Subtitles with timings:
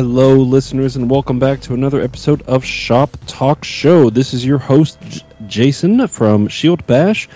[0.00, 4.08] Hello, listeners, and welcome back to another episode of Shop Talk Show.
[4.08, 7.28] This is your host, J- Jason from Shield Bash.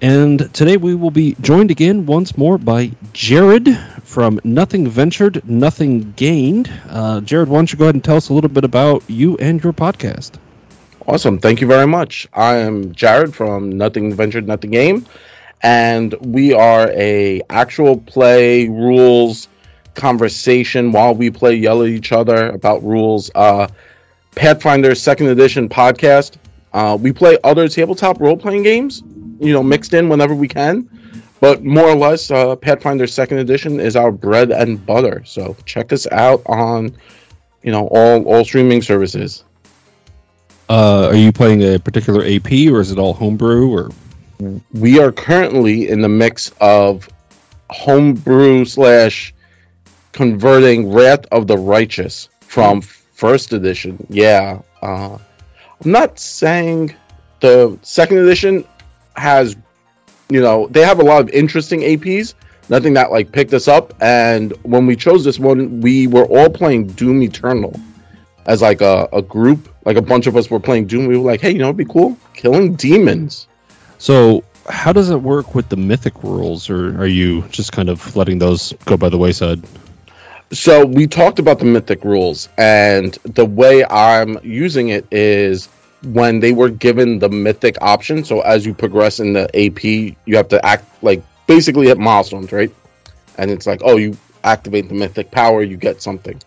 [0.00, 6.12] And today we will be joined again once more by Jared from Nothing Ventured, Nothing
[6.12, 6.70] Gained.
[6.88, 9.36] Uh, Jared, why don't you go ahead and tell us a little bit about you
[9.38, 10.34] and your podcast?
[11.04, 11.40] Awesome.
[11.40, 12.28] Thank you very much.
[12.32, 15.08] I am Jared from Nothing Ventured, Nothing Gained,
[15.64, 19.48] and we are a actual play rules
[19.96, 23.30] conversation while we play, yell at each other about rules.
[23.34, 23.68] Uh,
[24.34, 26.36] Pathfinder Second Edition podcast.
[26.72, 29.02] Uh, we play other tabletop role playing games,
[29.40, 30.88] you know, mixed in whenever we can.
[31.40, 35.22] But more or less, uh, Pathfinder Second Edition is our bread and butter.
[35.24, 36.96] So check us out on,
[37.62, 39.42] you know, all all streaming services.
[40.68, 43.70] Uh, are you playing a particular AP, or is it all homebrew?
[43.70, 43.90] Or
[44.72, 47.08] we are currently in the mix of
[47.70, 49.32] homebrew slash
[50.16, 54.06] converting Wrath of the Righteous from first edition.
[54.08, 55.18] Yeah, uh,
[55.84, 56.94] I'm not saying
[57.40, 58.64] the second edition
[59.14, 59.56] has,
[60.30, 62.32] you know, they have a lot of interesting APs.
[62.70, 63.94] Nothing that like picked us up.
[64.00, 67.78] And when we chose this one, we were all playing Doom Eternal
[68.46, 69.68] as like a, a group.
[69.84, 71.06] Like a bunch of us were playing Doom.
[71.06, 73.48] We were like, hey, you know, it'd be cool killing demons.
[73.98, 78.16] so, how does it work with the mythic rules, or are you just kind of
[78.16, 79.62] letting those go by the wayside?
[80.52, 85.66] So we talked about the mythic rules, and the way I'm using it is
[86.04, 88.24] when they were given the mythic option.
[88.24, 89.84] So as you progress in the AP,
[90.24, 92.72] you have to act like basically hit milestones, right?
[93.38, 96.40] And it's like, oh, you activate the mythic power, you get something.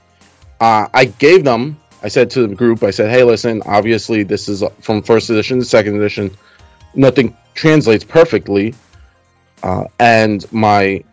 [0.59, 1.77] Uh, I gave them.
[2.01, 5.59] I said to the group, I said, hey, listen, obviously this is from first edition
[5.59, 6.31] to second edition.
[6.95, 8.73] Nothing translates perfectly.
[9.61, 11.03] Uh, and my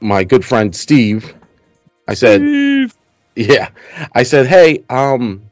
[0.00, 1.32] my good friend Steve,
[2.06, 2.42] I said,
[3.34, 3.68] yeah,
[4.14, 5.42] I said, hey, um,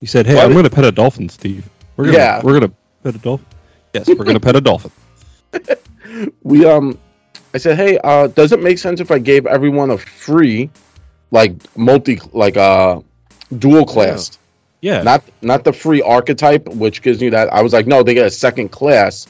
[0.00, 0.38] You said, "Hey?
[0.38, 1.68] I'm going to pet a dolphin, Steve.
[1.96, 2.40] We're gonna, Yeah.
[2.42, 3.46] we're going to pet a dolphin.
[3.94, 4.90] Yes, we're going to pet a dolphin.
[6.42, 6.98] we um,
[7.54, 10.68] I said, hey, uh, does it make sense if I gave everyone a free,
[11.30, 13.00] like multi, like uh,
[13.56, 14.38] dual class,
[14.82, 17.50] Yeah, not not the free archetype, which gives you that.
[17.52, 19.26] I was like, no, they get a second class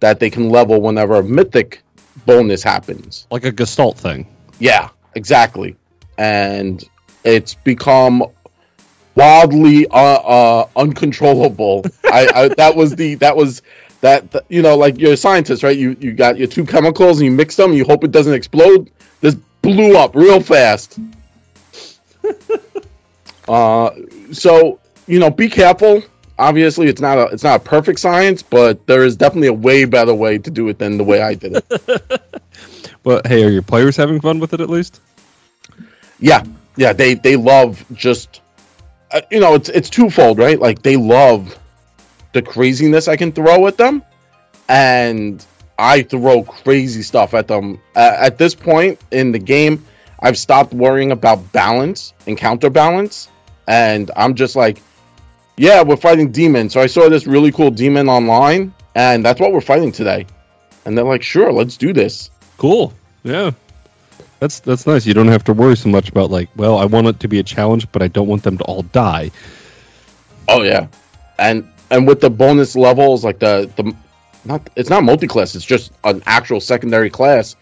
[0.00, 1.82] that they can level whenever a mythic
[2.26, 3.26] bonus happens.
[3.30, 4.26] like a Gestalt thing.
[4.58, 5.76] Yeah, exactly.
[6.18, 6.82] And
[7.24, 8.24] it's become
[9.14, 11.84] wildly uh, uh uncontrollable.
[12.04, 13.62] I, I that was the that was
[14.00, 15.76] that th- you know like you're a scientist, right?
[15.76, 17.70] You you got your two chemicals and you mix them.
[17.70, 18.90] And you hope it doesn't explode.
[19.20, 20.98] This blew up real fast.
[23.48, 23.90] uh,
[24.32, 26.02] so you know, be careful.
[26.38, 29.84] Obviously, it's not a it's not a perfect science, but there is definitely a way
[29.84, 32.22] better way to do it than the way I did it.
[33.02, 35.00] But hey, are your players having fun with it at least?
[36.18, 36.44] Yeah,
[36.76, 38.40] yeah, they they love just
[39.10, 40.58] uh, you know it's it's twofold, right?
[40.58, 41.58] Like they love
[42.32, 44.02] the craziness I can throw at them,
[44.68, 45.44] and
[45.78, 47.80] I throw crazy stuff at them.
[47.94, 49.84] Uh, at this point in the game,
[50.20, 53.28] I've stopped worrying about balance and counterbalance,
[53.66, 54.80] and I'm just like,
[55.56, 56.72] yeah, we're fighting demons.
[56.72, 60.26] So I saw this really cool demon online, and that's what we're fighting today.
[60.84, 62.30] And they're like, sure, let's do this.
[62.62, 62.92] Cool.
[63.24, 63.50] Yeah.
[64.38, 65.04] That's that's nice.
[65.04, 67.40] You don't have to worry so much about like, well, I want it to be
[67.40, 69.32] a challenge, but I don't want them to all die.
[70.46, 70.86] Oh yeah,
[71.40, 73.92] and and with the bonus levels, like the the
[74.44, 77.56] not it's not multi class, it's just an actual secondary class.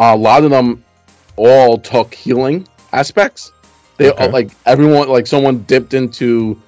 [0.00, 0.82] A lot of them
[1.36, 3.52] all took healing aspects.
[3.96, 4.28] They Okay.
[4.30, 6.60] like everyone like someone dipped into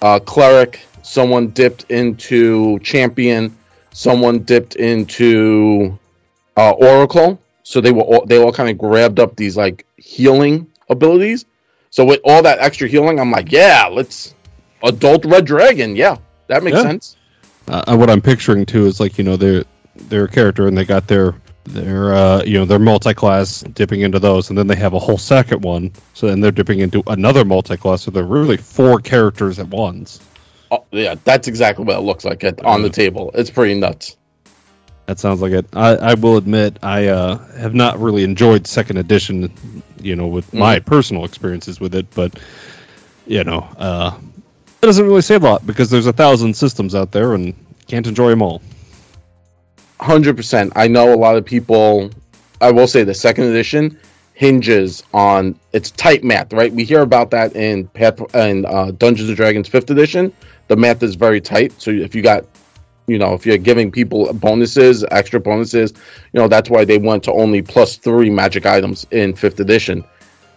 [0.00, 3.56] uh, cleric, someone dipped into champion,
[3.92, 5.98] someone dipped into
[6.60, 7.40] uh, oracle.
[7.62, 11.44] So they were all, they all kind of grabbed up these like healing abilities.
[11.90, 14.34] So with all that extra healing, I'm like, yeah, let's
[14.82, 15.96] adult red dragon.
[15.96, 16.16] Yeah,
[16.48, 16.82] that makes Yeah.
[16.82, 17.16] sense.
[17.68, 19.64] Uh, what I'm picturing too is like you know they're
[20.08, 24.18] they're a character and they got their their uh, you know their multi-class dipping into
[24.18, 27.44] those, and then they have a whole second one, so then they're dipping into another
[27.44, 28.02] multi-class.
[28.02, 30.20] So they're really four characters at once.
[30.72, 33.30] Oh, yeah, that's exactly what it looks like at, on the table.
[33.34, 34.16] It's pretty nuts.
[35.10, 35.66] That sounds like it.
[35.72, 40.54] I, I will admit I uh, have not really enjoyed second edition, you know, with
[40.54, 42.38] my personal experiences with it, but
[43.26, 44.16] you know, uh,
[44.80, 47.56] it doesn't really say a lot because there's a thousand systems out there and
[47.88, 48.62] can't enjoy them all.
[49.98, 50.74] Hundred percent.
[50.76, 52.12] I know a lot of people.
[52.60, 53.98] I will say the second edition
[54.34, 56.72] hinges on it's tight math, right?
[56.72, 60.32] We hear about that in Path and uh, Dungeons and Dragons fifth edition.
[60.68, 61.82] The math is very tight.
[61.82, 62.44] So if you got,
[63.10, 65.92] you know, if you're giving people bonuses, extra bonuses,
[66.32, 70.04] you know, that's why they went to only plus three magic items in fifth edition.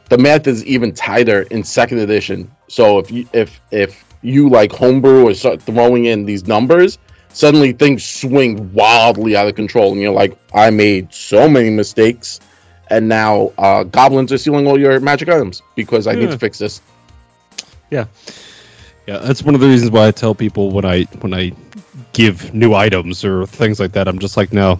[0.10, 2.40] the math is even tighter in second edition.
[2.68, 6.98] So if you if if you like homebrew or start throwing in these numbers,
[7.30, 12.40] suddenly things swing wildly out of control, and you're like, I made so many mistakes,
[12.90, 16.58] and now uh, goblins are stealing all your magic items because I need to fix
[16.60, 16.82] this.
[17.90, 18.06] Yeah,
[19.08, 19.18] yeah.
[19.20, 21.52] That's one of the reasons why I tell people when I when I
[22.14, 24.80] give new items or things like that, I'm just like, no,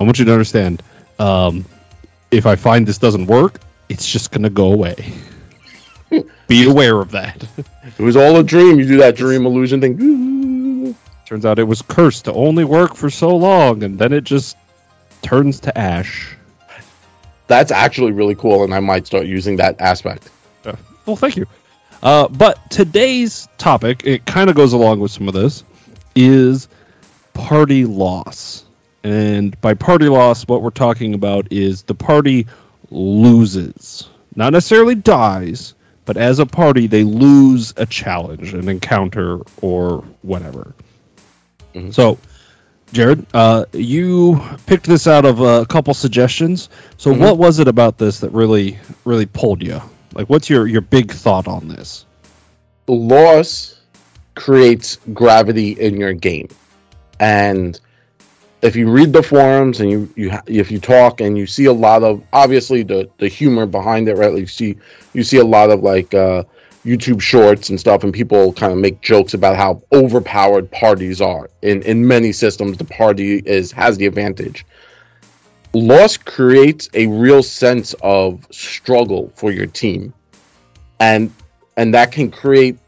[0.00, 0.82] I want you to understand.
[1.18, 1.64] Um,
[2.30, 5.12] if I find this doesn't work, it's just gonna go away.
[6.48, 7.46] Be aware of that.
[7.98, 8.78] It was all a dream.
[8.78, 10.96] You do that dream illusion thing.
[11.26, 14.56] Turns out it was cursed to only work for so long, and then it just
[15.22, 16.36] turns to ash.
[17.46, 20.30] That's actually really cool, and I might start using that aspect.
[20.66, 21.46] Uh, well, thank you.
[22.02, 25.64] Uh, but today's topic, it kind of goes along with some of this,
[26.14, 26.68] is
[27.32, 28.64] party loss.
[29.02, 32.46] And by party loss, what we're talking about is the party
[32.90, 34.08] loses.
[34.34, 35.74] Not necessarily dies,
[36.04, 40.74] but as a party, they lose a challenge, an encounter, or whatever.
[41.90, 42.18] So,
[42.92, 46.68] Jared, uh, you picked this out of a couple suggestions.
[46.98, 47.18] So, Mhm.
[47.18, 49.82] what was it about this that really, really pulled you?
[50.14, 52.06] Like, what's your your big thought on this?
[52.86, 53.74] loss
[54.34, 56.48] creates gravity in your game.
[57.20, 57.78] And
[58.64, 61.72] if you read the forums and you, you if you talk and you see a
[61.72, 64.32] lot of obviously the the humor behind it right?
[64.32, 64.76] Like you see
[65.12, 66.44] you see a lot of like uh
[66.84, 71.50] youtube shorts and stuff and people kind of make jokes about how overpowered parties are.
[71.60, 74.64] In in many systems the party is has the advantage.
[75.74, 80.14] Loss creates a real sense of struggle for your team.
[81.00, 81.32] And
[81.76, 82.78] and that can create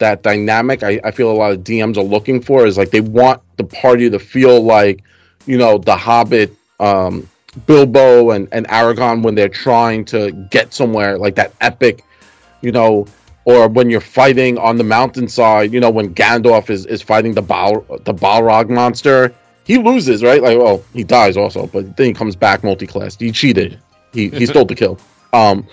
[0.00, 3.00] that dynamic I, I feel a lot of DMs are looking for is like they
[3.00, 5.04] want the party to feel like,
[5.46, 7.28] you know, the Hobbit, um,
[7.66, 12.04] Bilbo and, and Aragorn when they're trying to get somewhere, like that epic,
[12.60, 13.06] you know,
[13.44, 17.42] or when you're fighting on the mountainside, you know, when Gandalf is, is fighting the
[17.42, 20.42] Bal the Balrog monster, he loses, right?
[20.42, 23.16] Like, well, he dies also, but then he comes back multi-class.
[23.16, 23.78] He cheated.
[24.12, 24.98] He he stole the kill.
[25.32, 25.66] Um,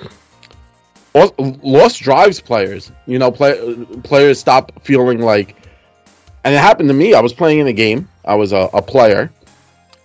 [1.15, 2.91] Lost, drives players.
[3.07, 5.55] You know, play, players stop feeling like,
[6.43, 7.13] and it happened to me.
[7.13, 8.07] I was playing in a game.
[8.23, 9.31] I was a, a player,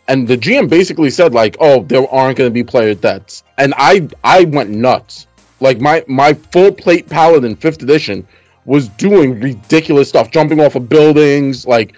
[0.09, 3.75] and the GM basically said like, "Oh, there aren't going to be player deaths," and
[3.77, 5.27] I I went nuts.
[5.61, 8.27] Like my my full plate paladin fifth edition
[8.65, 11.67] was doing ridiculous stuff, jumping off of buildings.
[11.67, 11.97] Like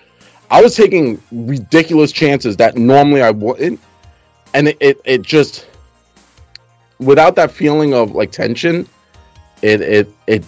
[0.50, 3.80] I was taking ridiculous chances that normally I wouldn't,
[4.52, 5.66] and it it, it just
[6.98, 8.88] without that feeling of like tension,
[9.64, 10.44] it it it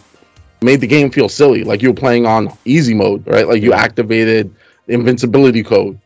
[0.63, 1.65] made the game feel silly.
[1.65, 3.49] Like you were playing on easy mode, right?
[3.49, 4.55] Like you activated
[4.87, 5.99] invincibility code.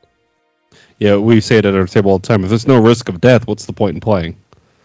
[0.99, 2.45] Yeah, we say it at our table all the time.
[2.45, 4.37] If there's no risk of death, what's the point in playing?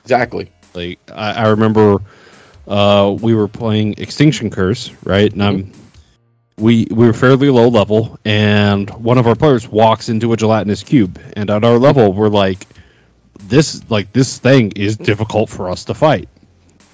[0.03, 0.51] Exactly.
[0.73, 2.01] Like I, I remember,
[2.67, 5.31] uh, we were playing Extinction Curse, right?
[5.31, 5.71] And I'm,
[6.57, 10.83] we we were fairly low level, and one of our players walks into a gelatinous
[10.83, 12.65] cube, and at our level, we're like,
[13.43, 16.29] this like this thing is difficult for us to fight.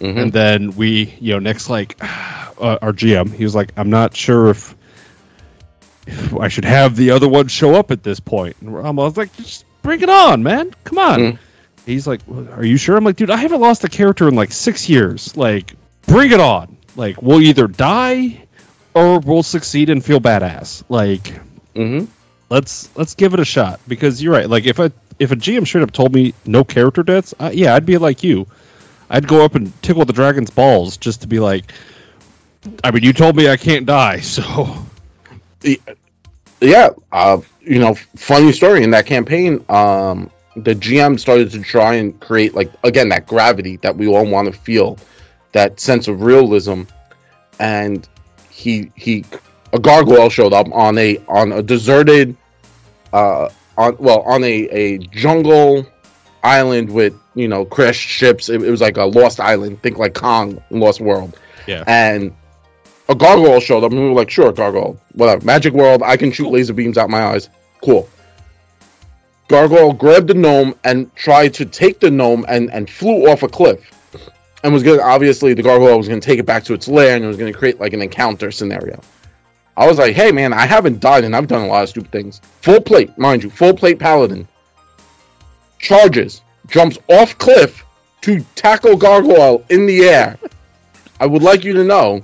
[0.01, 0.18] Mhm.
[0.18, 4.15] And then we, you know, next like uh, our GM, he was like, I'm not
[4.15, 4.75] sure if,
[6.08, 8.58] if I should have the other one show up at this point.
[8.62, 10.74] And I was like, just bring it on, man.
[10.84, 11.20] Come on.
[11.20, 11.39] Mhm.
[11.86, 12.96] He's like, Are you sure?
[12.98, 15.36] I'm like, dude, I haven't lost a character in like six years.
[15.36, 15.74] Like,
[16.08, 16.77] bring it on.
[16.96, 18.43] Like, we'll either die
[18.93, 20.84] or we'll succeed and feel badass.
[20.89, 21.24] Like,
[21.74, 22.05] mm-hmm.
[22.50, 24.50] let's let's give it a shot because you're right.
[24.50, 27.75] Like, if a if a GM straight up told me no character deaths, uh, yeah,
[27.75, 28.48] I'd be like you.
[29.12, 31.72] I'd go up and tickle the dragon's balls just to be like,
[32.82, 34.74] I mean, you told me I can't die, so
[36.62, 36.89] Yeah.
[37.12, 39.63] Uh, you know, funny story in that campaign.
[39.70, 44.25] Um, the GM started to try and create like again that gravity that we all
[44.25, 44.98] want to feel,
[45.51, 46.84] that sense of realism,
[47.60, 48.08] and
[48.50, 49.25] he he
[49.74, 52.36] a gargoyle showed up on a on a deserted
[53.13, 55.86] uh on well on a a jungle
[56.43, 58.50] island with you know crashed ships.
[58.50, 61.38] It, it was like a lost island think like kong lost world.
[61.67, 61.83] Yeah.
[61.86, 62.36] and
[63.07, 65.45] a gargoyle showed up and we were like sure gargoyle whatever.
[65.45, 67.50] Magic world i can shoot laser beams out my eyes.
[67.83, 68.10] Cool.
[69.48, 73.48] Gargoyle grabbed the gnome and tried to take the gnome and and flew off a
[73.48, 73.91] cliff
[74.63, 77.24] and was gonna obviously the gargoyle was gonna take it back to its lair and
[77.24, 79.00] it was gonna create like an encounter scenario.
[79.77, 82.12] I was like, hey man, I haven't died and I've done a lot of stupid
[82.12, 82.41] things.
[82.62, 84.48] Full plate, mind you, full plate paladin.
[85.81, 87.83] Charges, jumps off cliff
[88.21, 90.38] to tackle gargoyle in the air.
[91.19, 92.23] I would like you to know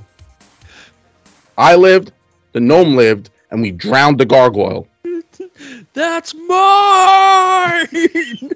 [1.58, 2.12] I lived,
[2.54, 4.88] the gnome lived, and we drowned the gargoyle.
[5.94, 7.88] that's mine.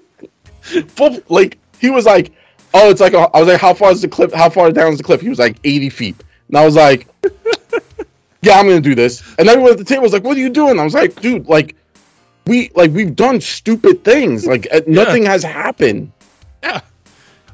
[1.28, 2.32] Like he was like,
[2.74, 4.32] oh, it's like a, I was like, how far is the cliff?
[4.32, 5.20] How far down is the cliff?
[5.20, 6.16] He was like eighty feet,
[6.48, 7.08] and I was like,
[8.42, 9.24] yeah, I'm gonna do this.
[9.38, 10.80] And everyone at the table was like, what are you doing?
[10.80, 11.76] I was like, dude, like
[12.48, 14.46] we like we've done stupid things.
[14.46, 16.12] Like uh, nothing has happened.
[16.64, 16.82] Yeah.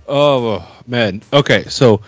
[0.08, 1.22] Oh man.
[1.34, 2.02] Okay, so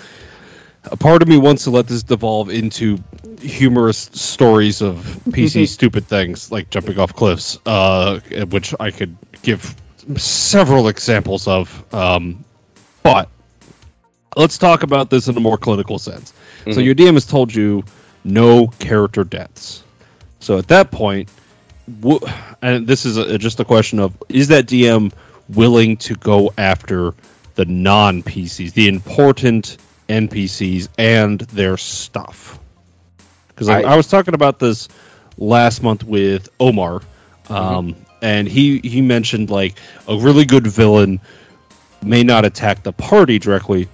[0.85, 2.97] a part of me wants to let this devolve into
[3.41, 4.97] humorous stories of
[5.29, 8.19] PC stupid things like jumping off cliffs, uh,
[8.49, 9.75] which I could give
[10.17, 11.93] several examples of.
[11.93, 12.43] Um,
[13.03, 13.29] but
[14.35, 16.33] let's talk about this in a more clinical sense.
[16.65, 16.85] So Mhm.
[16.85, 17.83] your DM has told you
[18.23, 19.83] no character deaths.
[20.39, 21.29] So at that point,
[22.01, 22.19] w-
[22.61, 25.11] and this is a, just a question of is that DM
[25.49, 27.13] willing to go after
[27.55, 32.59] the non PCs, the important NPCs, and their stuff?
[33.49, 34.87] Because I, I- was talking about this
[35.37, 37.01] last month with Omar,
[37.49, 41.19] um, and he he mentioned like a really good villain
[42.03, 43.87] may not attack the party directly,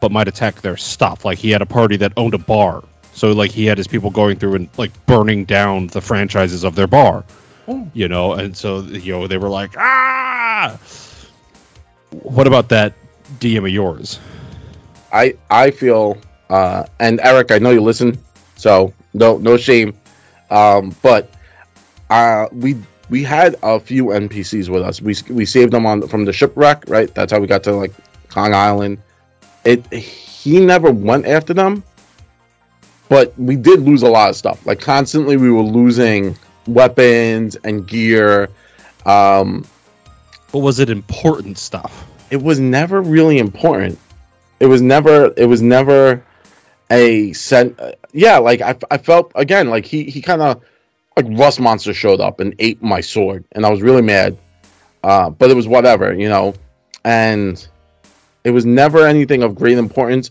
[0.00, 1.24] but might attack their stuff.
[1.24, 4.10] Like he had a party that owned a bar, so like he had his people
[4.10, 7.24] going through and like burning down the franchises of their bar.
[7.94, 10.78] You know, and so you know they were like, ah.
[12.10, 12.94] What about that
[13.40, 14.20] DM of yours?
[15.12, 16.18] I I feel
[16.48, 18.18] uh and Eric, I know you listen,
[18.56, 19.94] so no no shame.
[20.50, 21.30] Um but
[22.08, 22.76] uh we
[23.08, 25.00] we had a few NPCs with us.
[25.00, 27.12] We we saved them on from the shipwreck, right?
[27.14, 27.92] That's how we got to like
[28.28, 28.98] Kong Island.
[29.64, 31.82] It he never went after them.
[33.08, 34.66] But we did lose a lot of stuff.
[34.66, 38.48] Like constantly we were losing weapons and gear.
[39.04, 39.64] Um
[40.50, 42.04] What was it important stuff?
[42.30, 43.98] it was never really important.
[44.58, 45.32] It was never.
[45.36, 46.24] It was never
[46.90, 47.78] a sent.
[47.78, 50.62] uh, Yeah, like I, I felt again like he he kind of
[51.16, 54.36] like Rust Monster showed up and ate my sword, and I was really mad.
[55.04, 56.54] Uh, but it was whatever, you know,
[57.04, 57.64] and
[58.42, 60.30] it was never anything of great importance.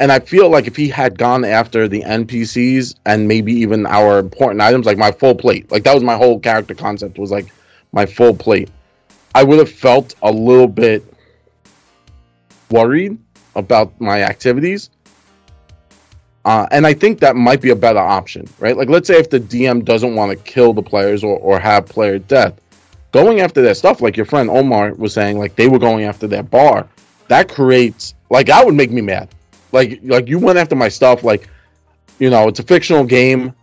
[0.00, 4.18] And I feel like if he had gone after the NPCs and maybe even our
[4.18, 7.52] important items, like my full plate, like that was my whole character concept was like
[7.92, 8.70] my full plate.
[9.34, 11.04] I would have felt a little bit
[12.70, 13.18] worried
[13.54, 14.88] about my activities.
[16.46, 18.74] Uh, and I think that might be a better option, right?
[18.74, 21.84] Like, let's say if the DM doesn't want to kill the players or, or have
[21.84, 22.58] player death,
[23.12, 26.26] going after their stuff, like your friend Omar was saying, like they were going after
[26.26, 26.88] their bar,
[27.28, 29.28] that creates, like, that would make me mad.
[29.72, 31.48] Like, like you went after my stuff, like,
[32.18, 33.54] you know, it's a fictional game,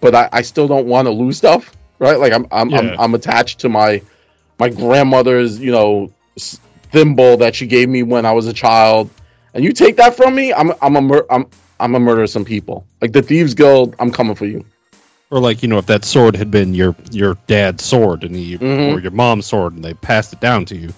[0.00, 2.18] but I, I still don't want to lose stuff, right?
[2.18, 2.78] Like, I'm, I'm, Yeah.
[2.78, 4.02] I'm, I'm attached to my,
[4.58, 6.12] my grandmother's, you know,
[6.90, 9.10] thimble that she gave me when I was a child,
[9.54, 11.46] and you take that from me, I'm I'm a mur- I'm
[11.80, 12.86] I'm a murder some people.
[13.00, 14.64] Like the thieves guild, I'm coming for you.
[15.30, 18.56] Or like you know, if that sword had been your your dad's sword and he
[18.58, 18.94] Mhm.
[18.94, 20.92] or your mom's sword and they passed it down to you,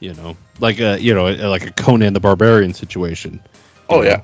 [0.00, 3.40] you know, like a you know like a Conan the Barbarian situation.
[3.88, 4.20] Oh yeah.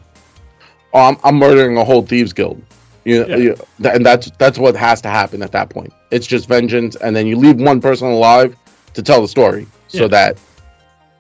[0.93, 2.62] Oh, I'm I'm murdering a whole thieves guild.
[3.05, 3.37] You, Yeah.
[3.37, 5.93] you th- and that's that's what has to happen at that point.
[6.11, 8.57] It's just vengeance, and then you leave one person alive
[8.95, 10.38] to tell the story, so that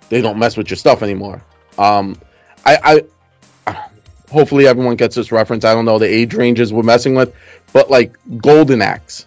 [0.08, 1.42] they don't mess with your stuff anymore.
[1.78, 2.16] Um,
[2.64, 3.02] I,
[3.66, 3.76] I
[4.30, 5.64] hopefully everyone gets this reference.
[5.64, 7.34] I don't know the age ranges we're messing with,
[7.72, 9.26] but like Golden Axe.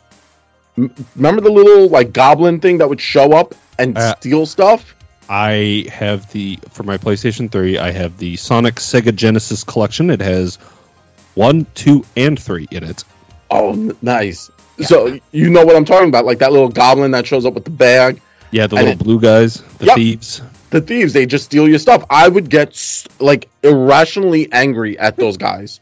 [0.78, 4.96] M- remember the little like goblin thing that would show up and Uh, steal stuff?
[5.32, 7.78] I have the for my PlayStation 3.
[7.78, 10.10] I have the Sonic Sega Genesis collection.
[10.10, 10.58] It has
[11.36, 13.06] one, two, and three in it.
[13.50, 14.52] Oh, nice.
[14.82, 17.64] So you know what I'm talking about, like that little goblin that shows up with
[17.64, 18.22] the bag.
[18.52, 19.96] Yeah, the little it- blue guys, the Yep.
[19.96, 20.42] thieves.
[20.72, 22.04] The thieves, they just steal your stuff.
[22.10, 22.78] I would get
[23.20, 25.80] like irrationally angry at those guys.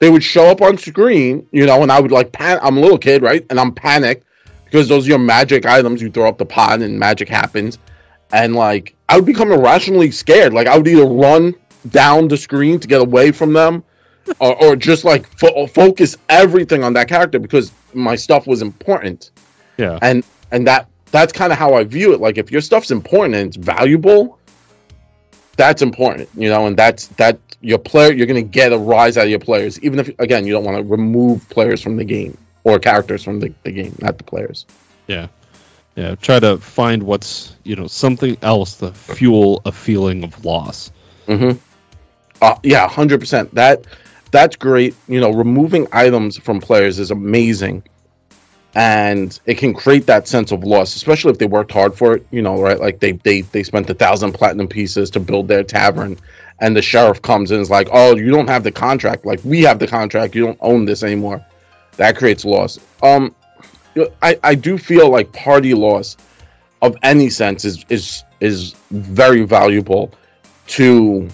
[0.00, 2.58] They would show up on screen, you know, and I would like pan.
[2.62, 3.44] I'm a little kid, right?
[3.48, 4.24] And I'm panicked
[4.66, 6.02] because those are your magic items.
[6.02, 7.78] You throw up the pot and magic happens,
[8.32, 10.52] and like I would become irrationally scared.
[10.52, 11.54] Like I would either run
[11.88, 13.84] down the screen to get away from them,
[14.38, 19.30] or, or just like fo- focus everything on that character because my stuff was important
[19.76, 22.20] Yeah, and and that that's kind of how I view it.
[22.20, 24.38] Like if your stuff's important and it's valuable,
[25.56, 29.24] that's important, you know, and that's that your player you're gonna get a rise out
[29.24, 32.38] of your players, even if again you don't want to remove players from the game
[32.64, 34.66] or characters from the, the game, not the players.
[35.08, 35.26] yeah,
[35.96, 36.14] yeah.
[36.14, 40.90] Try to find what's you know something else to fuel a feeling of loss.
[41.26, 41.58] Mm-hmm.
[42.40, 43.54] Uh, yeah, hundred percent.
[43.54, 43.84] That
[44.30, 44.94] that's great.
[45.08, 47.84] You know, removing items from players is amazing,
[48.74, 52.26] and it can create that sense of loss, especially if they worked hard for it.
[52.30, 52.80] You know, right?
[52.80, 56.18] Like they they they spent a thousand platinum pieces to build their tavern,
[56.58, 59.26] and the sheriff comes in and is like, "Oh, you don't have the contract.
[59.26, 60.34] Like we have the contract.
[60.34, 61.44] You don't own this anymore."
[61.98, 62.80] That creates loss.
[63.02, 63.34] Um,
[64.22, 66.16] I I do feel like party loss
[66.80, 70.12] of any sense is is is very valuable
[70.68, 71.28] to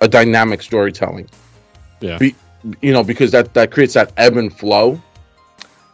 [0.00, 1.28] a dynamic storytelling.
[2.00, 2.18] Yeah.
[2.18, 2.34] Be,
[2.80, 5.00] you know, because that that creates that ebb and flow.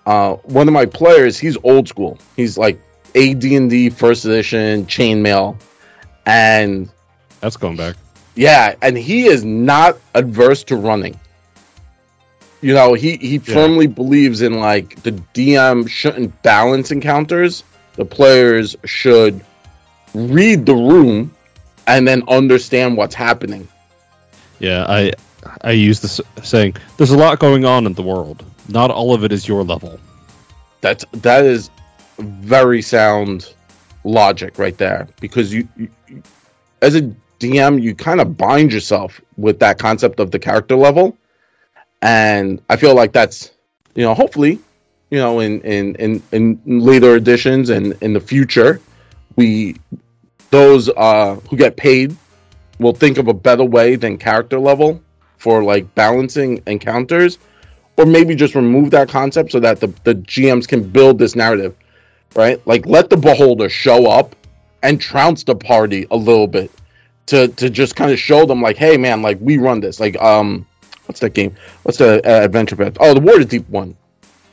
[0.04, 2.16] Uh, one of my players, he's old school.
[2.36, 2.78] He's like
[3.16, 5.56] AD&D first edition chainmail,
[6.26, 6.88] and
[7.40, 7.96] That's going back.
[8.36, 11.18] yeah, and he is not adverse to running.
[12.66, 13.54] You know, he he Yeah.
[13.54, 17.62] firmly believes in like the DM shouldn't balance encounters.
[17.94, 19.40] The players should
[20.14, 21.32] read the room
[21.86, 23.68] and then understand what's happening.
[24.58, 25.12] Yeah, I
[25.60, 26.74] I use this saying.
[26.96, 28.44] There's a lot going on in the world.
[28.68, 30.00] Not all of it is your level.
[30.80, 31.70] That's that is
[32.18, 33.54] very sound
[34.02, 35.88] logic right there because you, you
[36.82, 37.02] as a
[37.38, 41.16] DM you kind of bind yourself with that concept of the character level
[42.06, 43.50] and I feel like that's
[43.96, 44.60] you know hopefully
[45.10, 48.80] you know in in in, in later editions and in the future
[49.34, 49.76] we
[50.50, 52.16] those uh who get paid
[52.78, 55.02] will think of a better way than character level
[55.38, 57.38] for like balancing encounters
[57.96, 61.74] or maybe just remove that concept so that the, the GMs can build this narrative,
[62.34, 62.64] right?
[62.66, 64.36] Like let the beholder show up
[64.82, 66.70] and trounce the party a little bit
[67.26, 69.98] to to just kind of show them like, hey man, like we run this.
[69.98, 70.66] Like um,
[71.06, 71.56] what's that game?
[71.82, 72.96] What's the uh, adventure path?
[73.00, 73.96] Oh, the Waterdeep one,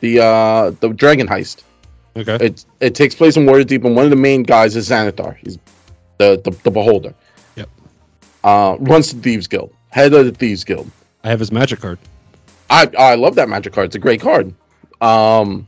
[0.00, 1.62] the uh the Dragon Heist.
[2.16, 2.36] Okay.
[2.40, 5.36] It it takes place in Waterdeep, and one of the main guys is Xanathar.
[5.36, 5.58] He's
[6.18, 7.14] the the, the beholder.
[7.56, 7.68] Yep.
[8.42, 10.90] Uh, runs the Thieves Guild, head of the Thieves Guild.
[11.24, 11.98] I have his magic card.
[12.70, 13.86] I I love that magic card.
[13.86, 14.54] It's a great card.
[15.00, 15.66] Um,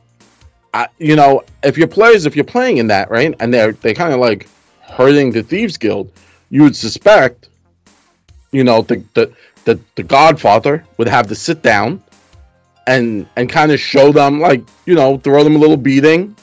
[0.72, 3.94] I you know if your players if you're playing in that right and they're they
[3.94, 4.48] kind of like
[4.80, 6.12] hurting the thieves guild,
[6.50, 7.48] you would suspect,
[8.52, 9.32] you know the the
[9.66, 12.02] the, the Godfather would have to sit down
[12.86, 16.34] and and kind of show them like you know throw them a little beating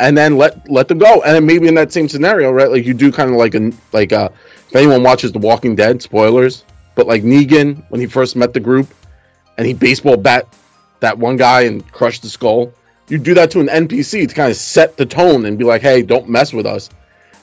[0.00, 2.84] and then let let them go and then maybe in that same scenario right like
[2.84, 4.28] you do kind of like a like uh
[4.68, 8.60] if anyone watches The Walking Dead spoilers but like Negan when he first met the
[8.60, 8.92] group
[9.56, 10.46] and he baseball bat
[11.00, 12.72] that one guy and crushed the skull.
[13.08, 15.82] You do that to an NPC to kind of set the tone and be like,
[15.82, 16.88] "Hey, don't mess with us."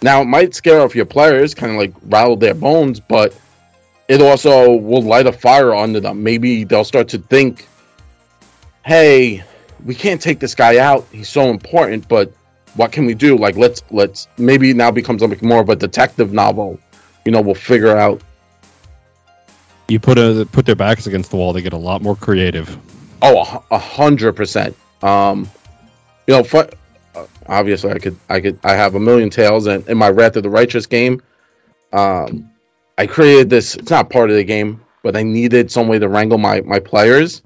[0.01, 3.35] Now it might scare off your players, kind of like rattle their bones, but
[4.07, 6.23] it also will light a fire under them.
[6.23, 7.67] Maybe they'll start to think,
[8.83, 9.43] "Hey,
[9.85, 11.07] we can't take this guy out.
[11.11, 12.31] He's so important, but
[12.75, 13.37] what can we do?
[13.37, 16.79] Like, let's let's maybe now becomes like more of a detective novel.
[17.25, 18.21] You know, we'll figure out
[19.87, 22.77] You put a put their backs against the wall, they get a lot more creative.
[23.21, 24.75] Oh, a hundred percent.
[25.01, 25.49] Um,
[26.27, 29.97] you know, uh, obviously, I could, I could, I have a million tales, and in
[29.97, 31.21] my Wrath of the Righteous game,
[31.91, 32.50] um,
[32.97, 33.75] I created this.
[33.75, 36.79] It's not part of the game, but I needed some way to wrangle my my
[36.79, 37.41] players,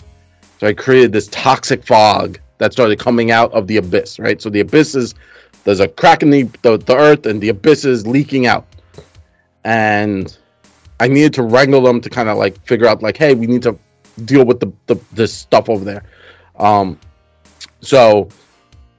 [0.59, 4.19] so I created this toxic fog that started coming out of the abyss.
[4.19, 5.15] Right, so the abyss is
[5.63, 8.65] there's a crack in the the, the earth, and the abyss is leaking out,
[9.63, 10.35] and
[10.99, 13.63] I needed to wrangle them to kind of like figure out like, hey, we need
[13.63, 13.77] to
[14.23, 16.03] deal with the, the this stuff over there.
[16.57, 16.99] Um,
[17.81, 18.29] so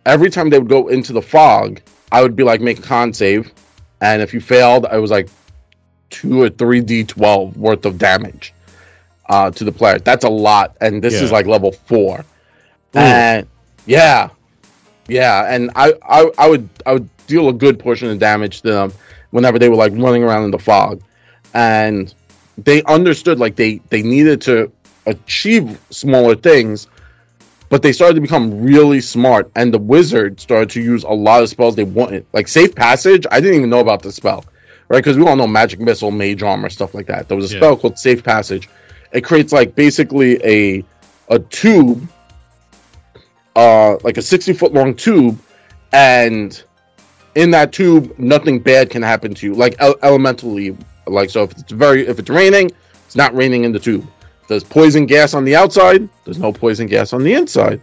[0.04, 1.80] every time they would go into the fog,
[2.12, 3.52] I would be like, make a con save,
[4.00, 5.28] and if you failed, I was like
[6.10, 8.52] two or three d12 worth of damage
[9.28, 9.98] uh, to the player.
[9.98, 12.20] That's a lot, and this is like level four.
[12.94, 12.98] Ooh.
[12.98, 13.46] And
[13.86, 14.30] yeah,
[15.08, 18.70] yeah, and I, I I would I would deal a good portion of damage to
[18.70, 18.92] them
[19.30, 21.02] whenever they were like running around in the fog,
[21.54, 22.12] and
[22.58, 24.72] they understood like they they needed to
[25.06, 26.88] achieve smaller things,
[27.68, 31.42] but they started to become really smart, and the wizard started to use a lot
[31.42, 33.26] of spells they wanted, like safe passage.
[33.30, 34.44] I didn't even know about the spell,
[34.88, 34.98] right?
[34.98, 37.28] Because we all know magic missile, mage armor, stuff like that.
[37.28, 37.60] There was a Yeah.
[37.60, 38.68] spell called safe passage.
[39.12, 40.84] It creates like basically a
[41.28, 42.06] a tube,
[43.54, 45.38] uh, like a sixty foot long tube,
[45.92, 46.62] and
[47.34, 49.54] in that tube, nothing bad can happen to you.
[49.54, 52.70] Like el- elementally, like so, if it's very if it's raining,
[53.06, 54.06] it's not raining in the tube.
[54.42, 57.80] If there's poison gas on the outside, there's no poison gas on the inside.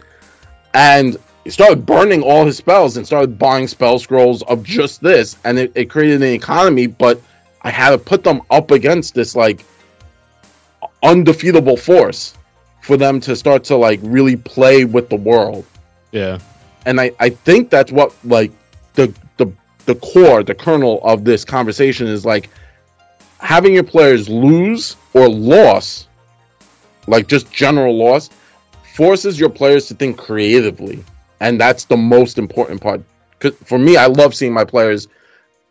[0.73, 5.35] And he started burning all his spells and started buying spell scrolls of just this,
[5.43, 6.87] and it, it created an economy.
[6.87, 7.21] But
[7.61, 9.65] I had to put them up against this like
[11.01, 12.33] undefeatable force
[12.81, 15.65] for them to start to like really play with the world
[16.11, 16.39] Yeah.
[16.85, 18.51] and I, I think that's what like
[18.93, 19.51] the the
[19.85, 22.49] the core the kernel of this conversation is like
[23.39, 26.07] having your players lose or loss
[27.07, 28.29] like just general loss
[28.95, 31.03] forces your players to think creatively
[31.43, 33.01] and that's the most important part.
[33.39, 35.07] 'Cause for me i love seeing my players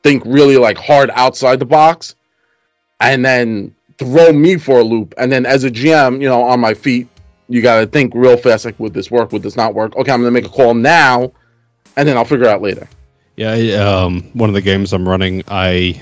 [0.03, 2.15] think really like hard outside the box
[3.01, 5.15] and then throw me for a loop.
[5.17, 7.07] And then as a gm you know on my feet
[7.49, 9.33] you got to think real fast like would this work?
[9.33, 9.97] Would this not work?
[9.97, 11.33] Okay i'm gonna make a call now
[11.97, 12.87] and then i'll figure out later.
[13.37, 13.55] Yeah,
[13.89, 16.01] um, one of the games I'm running, I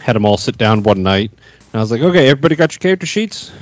[0.00, 2.80] had them all sit down one night, and I was like, "Okay, everybody got your
[2.80, 3.52] character sheets?"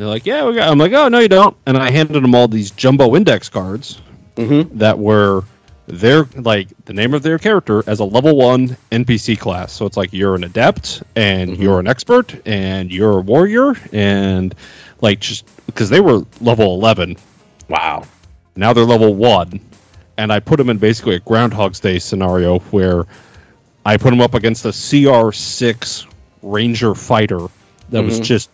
[0.00, 2.34] They're like, "Yeah, we got." I'm like, "Oh no, you don't." And I handed them
[2.34, 4.00] all these jumbo index cards
[4.36, 4.78] Mm-hmm.
[4.78, 5.44] that were
[5.86, 9.72] their like the name of their character as a level one NPC class.
[9.74, 11.58] So it's like you're an adept and Mhm.
[11.60, 14.54] you're an expert and you're a warrior and
[15.02, 17.18] like just because they were level eleven,
[17.68, 18.04] Wow.
[18.56, 19.60] now they're level one,
[20.16, 23.04] and I put them in basically a Groundhog's Day scenario where
[23.84, 26.06] I put them up against a CR six
[26.42, 27.48] Ranger fighter
[27.90, 28.24] that was Mhm.
[28.24, 28.48] just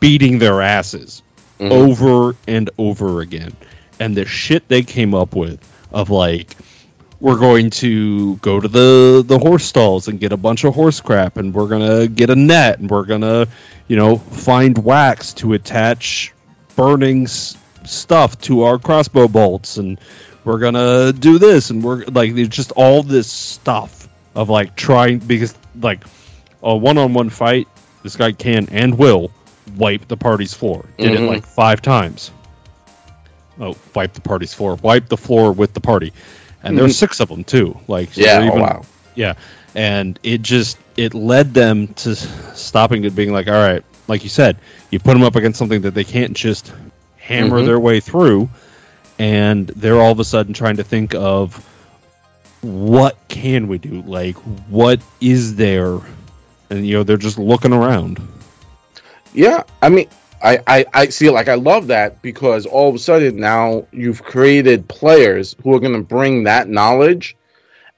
[0.00, 1.22] beating their asses
[1.60, 1.70] Mhm.
[1.70, 3.52] over and over again.
[4.00, 5.58] And the shit they came up with
[5.92, 6.56] of like
[7.20, 11.00] we're going to go to the the horse stalls and get a bunch of horse
[11.00, 13.48] crap and we're going to get a net and we're going to,
[13.88, 16.32] you know, find wax to attach
[16.76, 19.98] burning s- stuff to our crossbow bolts and
[20.44, 24.76] we're going to do this and we're like there's just all this stuff of like
[24.76, 26.04] trying because like
[26.62, 27.66] a one-on-one fight
[28.04, 29.32] this guy can and will
[29.78, 30.84] wipe the party's floor.
[30.98, 31.28] Did it Mhm.
[31.28, 32.30] like five times.
[33.60, 34.76] Oh, wipe the party's floor.
[34.82, 36.12] Wipe the floor with the party,
[36.62, 36.98] and there's Mhm.
[36.98, 37.78] six of them too.
[37.88, 38.40] Like so Yeah.
[38.40, 38.82] they're Oh, wow.
[39.14, 39.34] yeah,
[39.74, 42.14] and it just it led them to
[42.54, 44.56] stopping it, being like, all right, like you said,
[44.90, 46.72] you put them up against something that they can't just
[47.18, 47.66] hammer Mhm.
[47.66, 48.48] their way through,
[49.18, 51.64] and they're all of a sudden trying to think of
[52.62, 54.36] what can we do, like
[54.68, 55.98] what is there,
[56.70, 58.20] and you know they're just looking around.
[59.38, 60.08] Yeah, I mean,
[60.42, 61.30] I, I, I see.
[61.30, 65.78] Like, I love that because all of a sudden now you've created players who are
[65.78, 67.36] going to bring that knowledge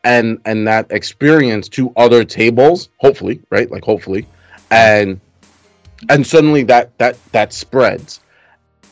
[0.05, 2.91] and and that experience to other tables.
[2.99, 3.71] Hopefully, right?
[3.71, 4.27] Like, hopefully,
[4.71, 5.19] and
[6.11, 8.21] and suddenly that that that spreads,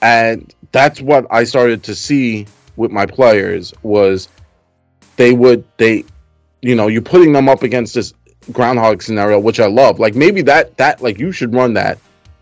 [0.01, 4.31] and that's what I started to see with my players was
[5.17, 6.07] they would they,
[6.63, 8.15] you know, you're putting them up against this
[8.51, 10.01] groundhog scenario, which I love.
[10.01, 11.99] Like maybe that that like you should run that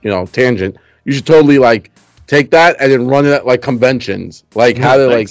[0.07, 1.91] you know tangent you should totally like
[2.27, 4.45] take that and then run it at like conventions.
[4.55, 5.31] Like how to like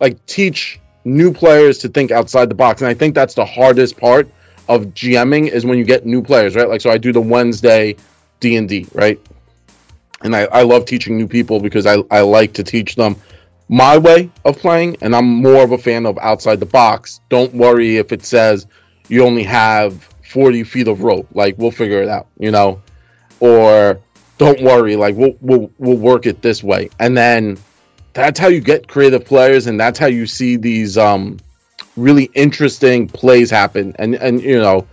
[0.00, 2.82] like teach new players to think outside the box.
[2.82, 4.28] And i think that's the hardest part
[4.68, 6.68] of gming is when you get new players right?
[6.68, 7.96] Like so i do the wednesday
[8.40, 9.20] d&d right?
[10.22, 13.16] And i, I love teaching new people because I, I like to teach them
[13.68, 17.20] my way of playing and i'm more of a fan of outside the box.
[17.30, 18.66] Don't worry if it says
[19.08, 21.28] you only have 40 feet of rope.
[21.32, 22.82] Like we'll figure it out you know
[23.40, 24.00] or
[24.38, 26.90] don't worry like we'll, we'll we'll work it this way.
[26.98, 27.58] And then
[28.12, 31.38] that's how you get creative players and that's how you see these um
[31.96, 33.94] really interesting plays happen.
[33.98, 34.86] And and you know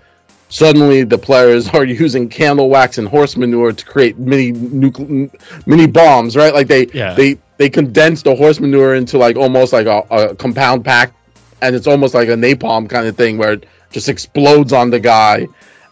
[0.49, 5.29] suddenly the players are using candle wax and horse manure to create mini nucle-
[5.65, 6.53] mini bombs right?
[6.53, 7.13] Like they Yeah.
[7.13, 11.13] they they condense the horse manure into like almost like a, a compound pack
[11.61, 14.99] and it's almost like a napalm kind of thing where it just explodes on the
[14.99, 15.47] guy.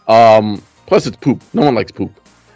[0.08, 1.42] Um plus it's poop.
[1.52, 2.12] No one likes poop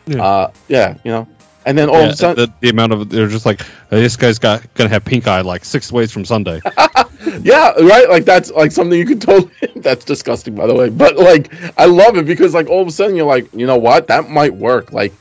[0.07, 0.23] Yeah.
[0.25, 1.27] uh yeah you know
[1.65, 3.65] and then all Yeah, of a sudden the, the amount of they're just like "Uh,
[3.91, 6.61] this guy's got gonna have pink eye like six ways from Sunday.
[7.43, 11.17] yeah right like that's like something you could totally that's disgusting by the way but
[11.17, 14.07] like i love it because like all of a sudden you're like you know what
[14.07, 15.13] that might work like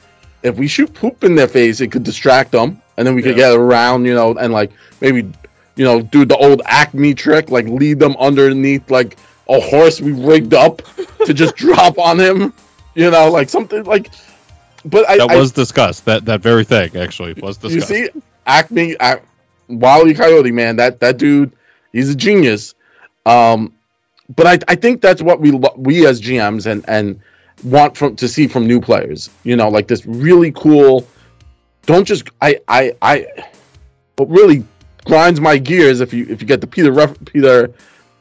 [0.43, 3.35] if we shoot poop in their face it could distract them and then we could
[3.37, 3.49] Yeah.
[3.51, 4.71] get around you know and like
[5.01, 5.21] maybe
[5.75, 9.17] you know do the old acme trick like lead them underneath like
[9.49, 10.81] a horse we rigged up
[11.25, 12.53] to just drop on him
[12.93, 14.11] you know like something like
[14.85, 16.05] but i That I- was discussed.
[16.05, 17.89] That that very thing actually was discussed.
[17.89, 18.09] you see,
[18.45, 19.21] Acme, Ac-
[19.67, 21.51] Wally Coyote, man, that that dude,
[21.91, 22.75] he's a genius.
[23.25, 23.73] Um,
[24.35, 27.19] but I, I think that's what we we as GMs and and
[27.63, 29.29] want from to see from new players.
[29.43, 31.07] You know, like this really cool.
[31.85, 33.27] Don't just I I I.
[34.17, 34.63] What really
[35.05, 37.71] grinds my gears if you if you get the Peter ref, Peter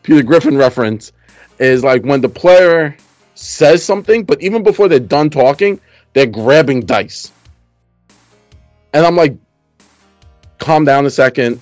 [0.03, 1.13] Peter Griffin reference
[1.59, 2.97] is like when the player
[3.35, 5.81] says something, but even before they're done talking,
[6.15, 7.31] they're grabbing dice.
[8.93, 9.37] And I'm like,
[10.59, 11.61] calm down a second,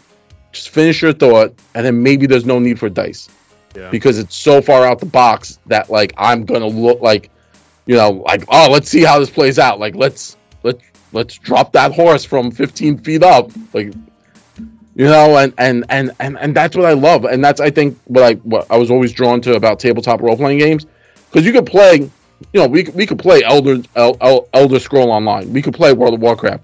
[0.52, 3.28] just finish your thought, and then maybe there's no need for dice
[3.74, 3.88] Yeah.
[3.90, 7.30] because it's so far out the box that like I'm gonna look like,
[7.86, 9.80] you know, like oh let's see how this plays out.
[9.80, 13.92] Like let's let's let's drop that horse from 15 feet up, like
[14.94, 17.98] you know, and and and and and that's what I love, and that's I think
[18.04, 20.84] what I what I was always drawn to about tabletop role playing games
[21.30, 22.10] because you could play,
[22.52, 25.92] you know, we we could play Elder El, El, Elder Scroll Online, we could play
[25.92, 26.62] World of Warcraft,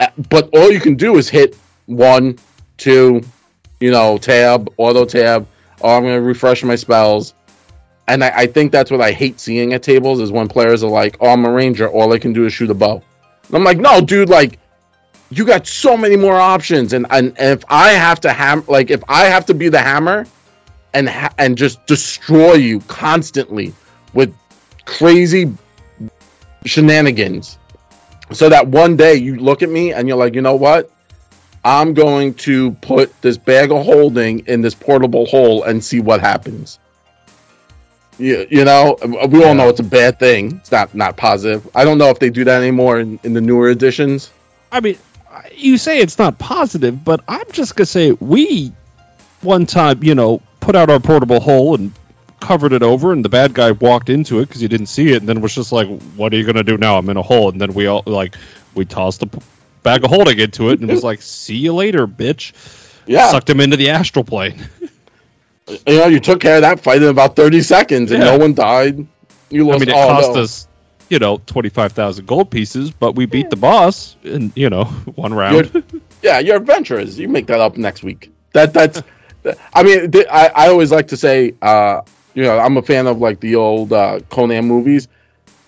[0.00, 2.38] Uh, but all you can do is hit one,
[2.76, 3.22] two,
[3.80, 5.46] you know, tab, auto tab.
[5.80, 7.34] Oh, I'm gonna refresh my spells,
[8.06, 10.90] and I, I think that's what I hate seeing at tables is when players are
[10.90, 13.02] like, "Oh, I'm a ranger, all I can do is shoot a bow."
[13.46, 14.58] And I'm like, "No, dude, like."
[15.34, 18.90] You got so many more options, and, and, and if I have to ham, like
[18.90, 20.26] if I have to be the hammer,
[20.92, 23.72] and ha- and just destroy you constantly
[24.12, 24.34] with
[24.84, 25.52] crazy
[26.64, 27.58] shenanigans.
[28.32, 30.90] So that one day you look at me and you're like, you know what?
[31.64, 36.20] I'm going to put this bag of holding in this portable hole and see what
[36.20, 36.78] happens.
[38.18, 38.96] You, you know,
[39.28, 39.46] we Yeah.
[39.46, 40.56] all know it's a bad thing.
[40.56, 41.68] It's not not positive.
[41.74, 44.30] I don't know if they do that anymore in, in the newer editions.
[44.70, 44.98] I mean,
[45.56, 48.72] you say it's not positive, but I'm just gonna say we
[49.40, 51.92] one time, you know, put out our portable hole and
[52.42, 55.18] covered it over, and the bad guy walked into it because he didn't see it,
[55.22, 56.98] and then was just like, "What are you gonna do now?
[56.98, 58.34] I'm in a hole." And then we all like
[58.74, 59.38] we tossed a p-
[59.82, 62.52] bag of holding into it, and was like, "See you later, bitch."
[63.06, 64.60] Yeah, Sucked him into the astral plane.
[65.68, 68.30] you know, you took care of that fight in about 30 seconds, and Yeah.
[68.32, 69.06] no one died.
[69.50, 69.76] You lost.
[69.82, 70.40] I mean, it cost no.
[70.42, 70.68] us.
[71.08, 74.84] You know, twenty five thousand gold pieces, but we beat the boss in you know
[75.14, 75.82] one round.
[76.22, 77.18] Yeah, you're adventurers.
[77.18, 78.32] You make that up next week.
[78.54, 79.02] That that's.
[79.74, 82.00] I mean, th- I I always like to say, uh,
[82.34, 85.08] you know, I'm a fan of like the old uh, Conan movies.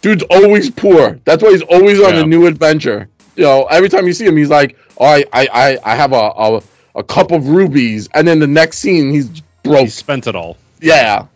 [0.02, 1.18] Dude's always poor.
[1.24, 2.20] That's why he's always on Yeah.
[2.20, 3.08] a new adventure.
[3.36, 6.12] You know, every time you see him, he's like, "Oh, I I I, I have
[6.12, 6.62] a, a
[6.96, 9.28] a cup of rubies," and then the next scene, he's
[9.62, 9.80] broke.
[9.80, 10.56] he spent it all.
[10.80, 11.26] yeah,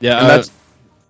[0.00, 0.50] Yeah, And uh, that's-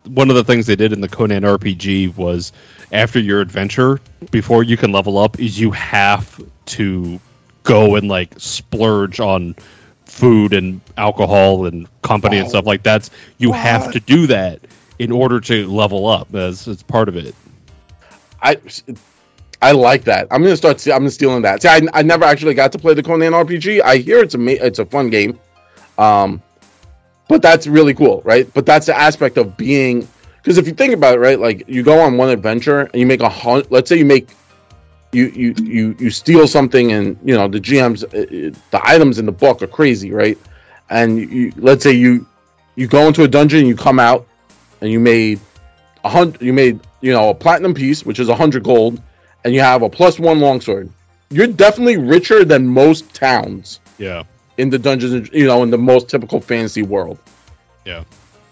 [0.05, 2.53] one of the things they did in the Conan RPG was
[2.93, 3.99] after your adventure,
[4.31, 7.19] before you can level up, is you have to
[7.65, 9.57] go and like splurge on
[10.07, 12.51] food and alcohol and company and Oh.
[12.51, 13.09] stuff like that.
[13.39, 14.61] You have to do that
[14.99, 16.35] in order to level up.
[16.35, 17.35] As it's part of it.
[18.43, 18.57] I
[19.63, 20.29] I like that.
[20.31, 20.85] I'm gonna start.
[20.87, 21.63] I'm stealing that.
[21.63, 23.83] See, I, I never actually got to play the Conan RPG.
[23.83, 25.39] I hear it's a it's a fun game,
[25.99, 26.43] um,
[27.29, 28.53] but that's really cool, right?
[28.55, 31.83] But that's the aspect of being because if you think about it, right, like you
[31.83, 33.73] go on one adventure and you make a hunt.
[33.73, 34.29] Let's say you make
[35.13, 39.19] you you you you steal something and you know the GM's uh, uh, the items
[39.19, 40.39] in the book are crazy, right?
[40.91, 42.27] And you let's say you
[42.75, 44.27] you go into a dungeon and you come out
[44.81, 45.41] and you made
[46.05, 49.01] a hundred you made you know a platinum piece which is a hundred gold
[49.45, 50.91] and you have a plus one longsword
[51.31, 54.23] you're definitely richer than most towns Yeah,
[54.59, 57.19] in the dungeons you know in the most typical fantasy world
[57.85, 58.05] Yeah.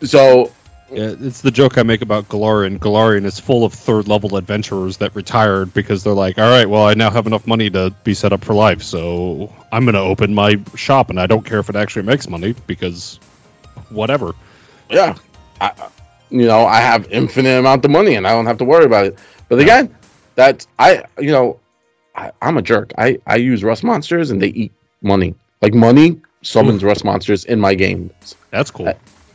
[0.03, 0.51] so.
[0.97, 2.79] It's the joke I make about Golarion.
[2.79, 6.87] Golarion is full of third level adventurers that retired because they're like, all right, well,
[6.87, 10.01] I now have enough money to be set up for life, so I'm going to
[10.01, 13.19] open my shop, and I don't care if it actually makes money because
[13.91, 14.35] whatever.
[14.91, 15.17] yeah
[15.61, 15.73] I,
[16.31, 19.07] you know i have infinite amount of money and i don't have to worry about
[19.07, 19.95] it but again
[20.35, 21.61] that's i you know
[22.15, 26.21] I, i'm a jerk i i use rust monsters and they eat money like money
[26.43, 26.89] summons hmm.
[26.89, 28.93] rust monsters in my games That's cool.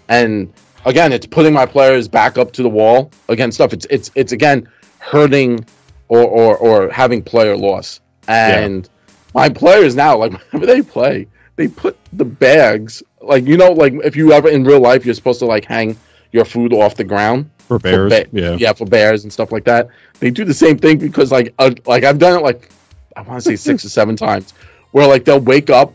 [0.08, 0.54] and
[0.86, 3.74] again it's putting my players back up to the wall against stuff.
[3.74, 5.66] It's it's it's again hurting
[6.08, 8.02] or or, or having player loss.
[8.28, 8.88] And
[9.34, 13.94] my players now like whenever they play they put the bags like you know like
[14.06, 15.98] if you ever in real life you're supposed to like hang
[16.32, 17.50] your food off the ground.
[17.68, 18.56] For bears, ba- yeah.
[18.60, 19.90] yeah for bears and stuff like that.
[20.20, 22.70] They do the same thing because like uh, like i've done it like
[23.16, 24.54] i want to say six or seven times
[24.92, 25.94] where like they'll wake up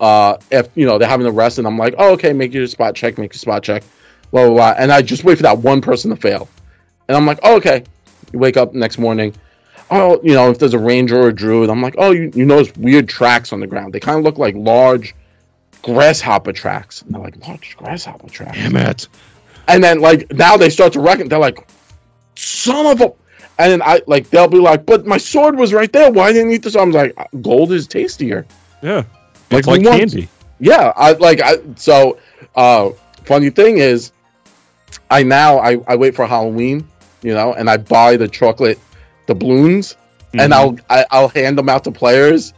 [0.00, 2.66] uh if you know they're having a rest and i'm like oh okay make your
[2.66, 3.84] spot check make your spot check
[4.34, 4.74] blah blah blah.
[4.76, 6.48] And i just wait for that one person to fail.
[7.08, 7.84] And i'm like oh, okay.
[8.32, 9.32] You wake up next morning.
[9.90, 12.44] Oh you know if there's a ranger or a druid i'm like oh you, you
[12.44, 13.92] notice weird tracks on the ground.
[13.92, 15.14] They kind of look like large
[15.82, 17.02] grasshopper tracks.
[17.02, 18.56] And they're like large grasshopper tracks.
[18.56, 19.08] Damn it.
[19.68, 21.28] and then like now they start to reckon.
[21.28, 21.66] They're like
[22.34, 23.12] son of a
[23.56, 26.10] and then i like they'll be like but my sword was right there.
[26.10, 28.46] Why didn't you eat this i'm like gold is tastier.
[28.82, 29.04] Yeah.
[29.50, 30.28] Like, It's like candy.
[30.58, 32.18] yeah i like i so
[32.56, 32.90] uh
[33.24, 34.10] funny thing is
[35.10, 36.86] i now i, I wait for halloween
[37.22, 38.78] you know and i buy the chocolate
[39.26, 39.96] doubloons
[40.34, 40.56] and Mhm.
[40.56, 42.52] i'll I, i'll hand them out to players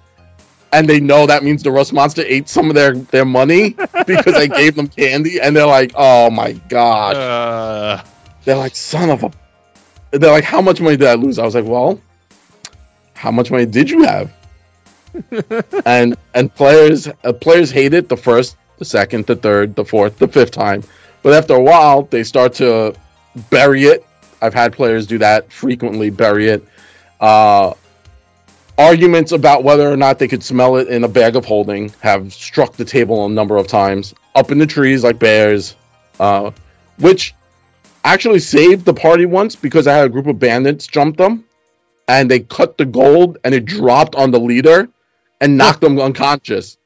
[0.73, 3.71] and they know that means the rust monster ate some of their their money
[4.07, 8.03] because i gave them candy and they're like oh my gosh Uh,
[8.45, 9.31] they're like, son of a.
[10.13, 11.41] They're like, how much money did I lose?
[11.41, 12.01] I was like, well,
[13.15, 14.33] how much money did you have?
[15.85, 20.19] and and players uh, players hate it the first, the second, the third, the fourth,
[20.19, 20.85] the fifth time,
[21.27, 22.95] but after a while they start to
[23.51, 24.07] bury it.
[24.41, 26.65] I've had players do that frequently, bury it.
[27.19, 27.75] Uh,
[28.79, 32.33] arguments about whether or not they could smell it in a bag of holding have
[32.33, 34.15] struck the table a number of times.
[34.37, 35.75] Up in the trees like bears,
[36.21, 36.53] uh,
[37.01, 37.35] which
[38.05, 41.43] actually saved the party once because I had a group of bandits jump them,
[42.07, 44.89] and they cut the gold and it dropped on the leader
[45.41, 46.79] and knocked them unconscious.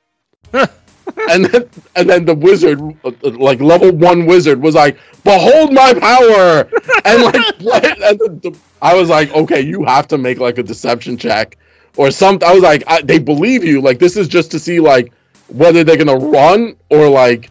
[1.31, 2.81] And then and then the wizard,
[3.23, 6.69] like level one wizard, was like, "Behold my power!"
[7.05, 7.23] and
[7.61, 11.17] like, and the, the, I was like, "Okay, you have to make like a deception
[11.17, 11.59] check
[11.97, 13.81] or something." I was like, I, "They believe you.
[13.81, 15.13] Like this is just to see like
[15.49, 17.51] whether they're gonna run or like."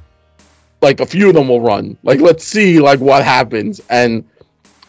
[0.82, 1.98] like a few of them will run.
[2.04, 3.82] Like let's see like what happens.
[3.89, 4.24] And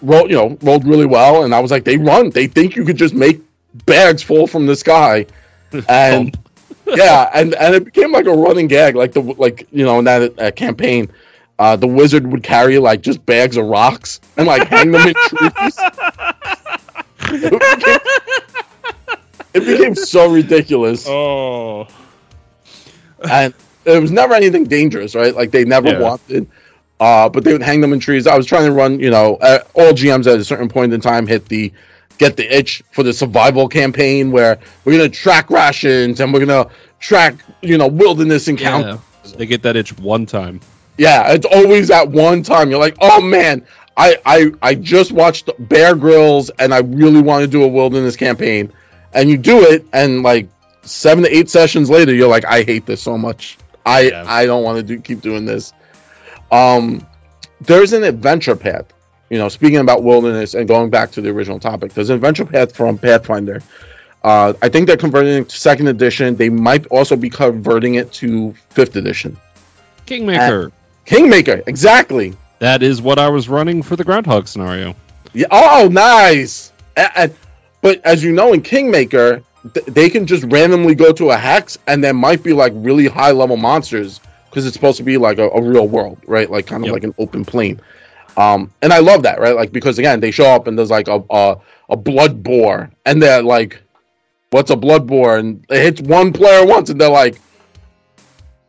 [0.03, 2.31] rolled, you know, rolled really well, and I was like, they run.
[2.31, 3.41] They think you could just make
[3.87, 5.27] bags fall from the sky,
[5.89, 6.37] and
[6.97, 10.05] yeah, and and it became like a running gag, like the like you know in
[10.07, 11.11] that uh, campaign.
[11.59, 15.15] Uh, the wizard would carry like just bags of rocks and like hang them in
[15.15, 15.77] trees.
[17.33, 17.99] it, became,
[19.55, 21.07] it became so ridiculous.
[21.07, 21.87] Oh.
[23.31, 23.53] and
[23.85, 25.35] it was never anything dangerous, right?
[25.35, 26.01] Like they never Yeah.
[26.01, 26.49] wanted.
[26.99, 28.27] Uh, but they would hang them in trees.
[28.27, 31.01] I was trying to run, you know, uh, all GMs at a certain point in
[31.01, 31.73] time hit the
[32.21, 36.69] get the itch for the survival campaign where we're gonna track rations and we're gonna
[36.99, 39.01] track, you know, wilderness encounters.
[39.25, 39.37] Yeah.
[39.39, 40.61] They get that itch one time.
[40.99, 42.71] Yeah, it's always at one time.
[42.71, 43.65] You're like, oh man,
[43.97, 48.17] I I I just watched Bear Grylls and I really want to do a wilderness
[48.17, 48.71] campaign,
[49.15, 50.51] and you do it, and like
[50.83, 53.57] seven to eight sessions later, you're like, I hate this so much.
[53.87, 54.25] I Yeah.
[54.27, 55.73] I don't want to do keep doing this.
[56.53, 57.07] Um,
[57.63, 58.93] there's an adventure path.
[59.31, 62.45] You know, speaking about wilderness and going back to the original topic, there's an adventure
[62.45, 63.63] path from Pathfinder.
[64.25, 66.37] Uh, I think they're converting it to second edition.
[66.37, 69.37] They might also be converting it to fifth edition.
[70.07, 70.73] Kingmaker.
[71.05, 72.37] Kingmaker, exactly.
[72.59, 74.95] that is what I was running for the groundhog scenario.
[75.33, 75.47] Yeah.
[75.51, 76.73] Oh, nice.
[76.97, 77.35] A- and-
[77.81, 81.79] but as you know, in Kingmaker, th- they can just randomly go to a hex,
[81.87, 85.39] and there might be like really high level monsters because it's supposed to be like
[85.39, 86.51] a, a real world, right?
[86.51, 86.93] Like kind of Yep.
[86.93, 87.81] like an open plane.
[88.37, 89.55] Um, and I love that, right?
[89.57, 91.57] Like because again, they show up and there's like a a,
[91.91, 93.83] a blood bore, and they're like,
[94.51, 97.41] "What's a blood bore?" And it hits one player once, and they're like,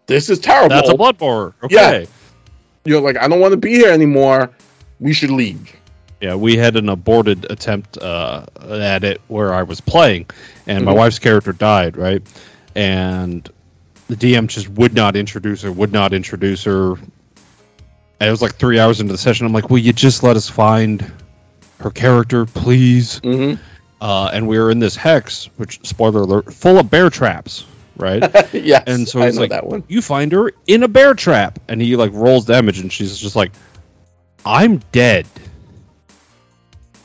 [0.08, 1.56] "This is terrible." That's a blood bore.
[1.64, 2.08] Okay.
[2.86, 4.50] You're like, "I don't want to be here anymore.
[5.00, 5.76] We should leave."
[6.20, 10.28] Yeah, we had an aborted attempt uh, at it where I was playing,
[10.68, 10.98] and my Mhm.
[10.98, 12.22] wife's character died, right?
[12.76, 13.48] And
[14.08, 16.94] the DM just would not introduce her, would not introduce her.
[18.22, 19.46] It was like three hours into the session.
[19.48, 21.12] I'm like, will you just let us find
[21.80, 23.18] her character, please?
[23.20, 23.56] hmm
[24.00, 27.66] Uh, and we were in this hex, which, spoiler alert, full of bear traps,
[27.98, 28.22] right?
[28.54, 29.84] yes, And so I it's like, that one.
[29.88, 33.36] you find her in a bear trap, and he like rolls damage, and she's just
[33.36, 33.52] like,
[34.46, 35.26] "I'm dead."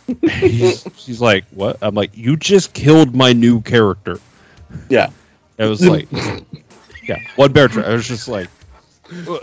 [0.29, 4.21] She's like, "What?" I'm like, "You just killed my new character."
[4.89, 5.11] Yeah.
[5.59, 6.09] It was like,
[7.03, 7.87] yeah, one bear trap.
[7.87, 8.49] I was just like,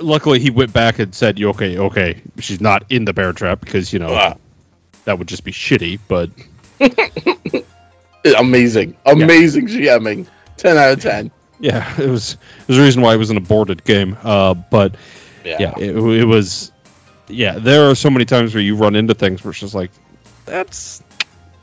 [0.02, 1.78] luckily he went back and said, "You okay?
[1.78, 4.36] Okay, she's not in the bear trap because you know
[5.06, 6.30] that would just be shitty." But
[8.38, 10.28] Amazing, amazing GMing.
[10.56, 11.30] Ten out of ten.
[11.60, 14.18] yeah, it was it was the reason why it was an aborted game.
[14.24, 14.96] Uh, but
[15.44, 16.72] yeah, it, it was.
[17.28, 19.92] Yeah, there are so many times where you run into things where it's just like,
[20.46, 21.02] that's.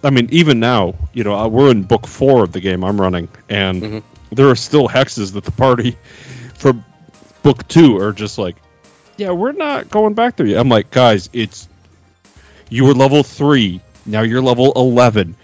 [0.03, 2.99] I mean, even now, you know, uh, we're in book four of the game I'm
[3.01, 4.03] running, and Mhm.
[4.33, 5.97] there are still hexes that the party
[6.55, 6.85] from
[7.43, 8.57] book two are just like,
[9.17, 10.59] yeah, we're not going back there yet.
[10.59, 11.69] I'm like, guys, it's
[12.69, 15.37] you were level three, now you're level eleven.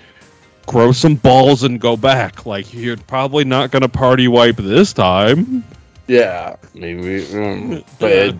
[0.67, 2.47] Grow some balls and go back.
[2.47, 5.65] Like you're probably not gonna party wipe this time.
[6.07, 8.39] Yeah, maybe mm, bad.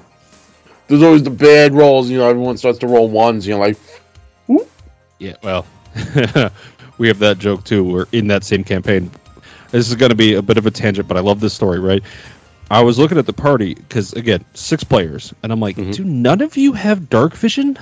[0.89, 2.09] There's always the bad rolls.
[2.09, 3.47] You know, everyone starts to roll ones.
[3.47, 3.77] You know, like
[5.19, 5.67] Yeah, well,
[6.99, 7.85] we have that joke too.
[7.85, 9.11] We're in that same campaign.
[9.71, 11.81] This is going to be a bit of a tangent, but I love this story,
[11.81, 12.03] right?
[12.71, 15.95] I was looking at the party because, again, six players, and I'm like, Mhm.
[15.95, 17.79] do none of you have dark vision?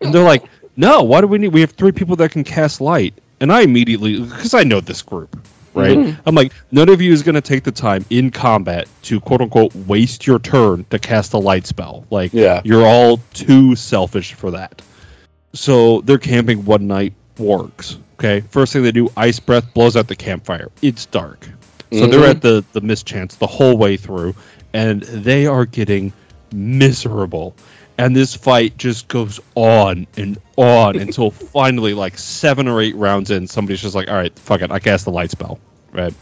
[0.00, 0.44] and they're like,
[0.76, 1.52] no, why do we need?
[1.52, 3.14] We have three people that can cast light.
[3.40, 5.36] And I immediately, because I know this group,
[5.74, 5.96] right?
[5.98, 6.16] Mhm.
[6.24, 9.40] I'm like, none of you is going to take the time in combat to quote
[9.40, 12.04] unquote waste your turn to cast a light spell.
[12.10, 12.60] Like, Yeah.
[12.64, 14.80] you're all too selfish for that.
[15.54, 17.96] So they're camping one night Works.
[18.18, 20.68] Okay, first thing they do, ice breath blows out the campfire.
[20.82, 21.48] It's dark,
[21.92, 22.30] so they're Mhm.
[22.30, 24.34] at the the mischance the whole way through,
[24.72, 26.12] and they are getting
[26.52, 27.54] miserable.
[27.98, 33.30] And this fight just goes on and on until finally, like seven or eight rounds
[33.30, 35.58] in, somebody's just like, "All right, fuck it, I cast the light spell."
[35.92, 36.14] Right,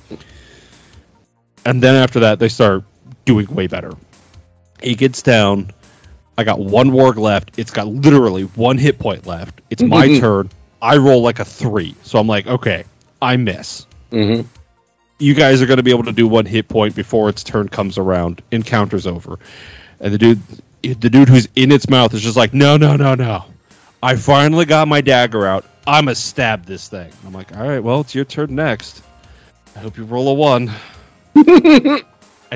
[1.64, 2.85] and then after that, they start
[3.25, 3.93] doing way better.
[4.83, 5.71] He gets down.
[6.39, 7.53] I got one warg left.
[7.59, 9.61] It's got literally one hit point left.
[9.68, 10.49] It's my turn.
[10.81, 11.95] I roll like a three.
[12.03, 12.85] So I'm like, okay,
[13.21, 13.87] I miss.
[14.11, 14.41] hmm
[15.21, 17.68] You guys are going to be able to do one hit point before its turn
[17.68, 18.43] comes around.
[18.51, 19.39] Encounter's over.
[20.01, 20.43] And the dude,
[20.83, 23.45] the dude who's in its mouth is just like, no, no, no, no.
[24.03, 25.64] I finally got my dagger out.
[25.87, 27.12] I'm to stab this thing.
[27.27, 29.03] I'm like, all right, well, it's your turn next.
[29.77, 30.71] I hope you roll a one.
[31.35, 32.05] and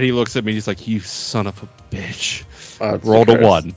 [0.05, 0.53] he looks at me.
[0.53, 2.45] He's like, you son of a bitch.
[3.05, 3.75] Rolled a one.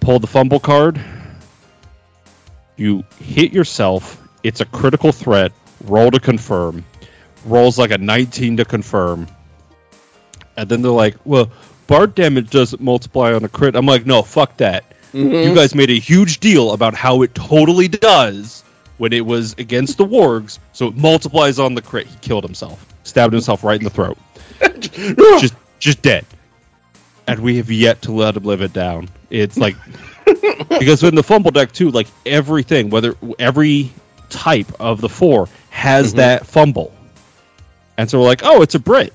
[0.00, 1.00] Pull the fumble card.
[2.76, 4.22] You hit yourself.
[4.42, 5.52] It's a critical threat.
[5.84, 6.84] Roll to confirm.
[7.44, 9.26] Rolls like a 19 to confirm.
[10.56, 11.50] And then they're like, well,
[11.86, 13.74] Bard damage doesn't multiply on a crit.
[13.76, 14.84] I'm like, no, fuck that.
[15.14, 15.44] Mhm.
[15.48, 18.62] You guys made a huge deal about how it totally does
[18.98, 22.06] when it was against the wargs, so it multiplies on the crit.
[22.08, 24.18] He killed himself, stabbed himself right in the throat,
[25.40, 26.26] just just dead.
[27.26, 29.08] And we have yet to let him live it down.
[29.30, 29.76] It's like
[30.78, 33.90] because in the fumble deck too, like everything, whether every
[34.28, 36.16] type of the four has Mhm.
[36.16, 36.92] that fumble,
[37.98, 39.12] and so we're like, oh, it's a Brit.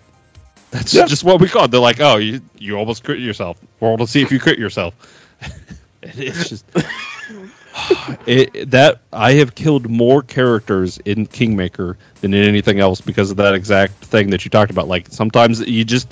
[0.70, 1.06] That's Yeah.
[1.06, 1.72] just what we call it.
[1.72, 3.58] They're like, oh, you you almost crit yourself.
[3.82, 4.94] Roll to see if you crit yourself.
[6.04, 6.66] it's just
[8.26, 13.38] it, that I have killed more characters in Kingmaker than in anything else because of
[13.38, 14.88] that exact thing that you talked about.
[14.88, 16.12] Like sometimes you just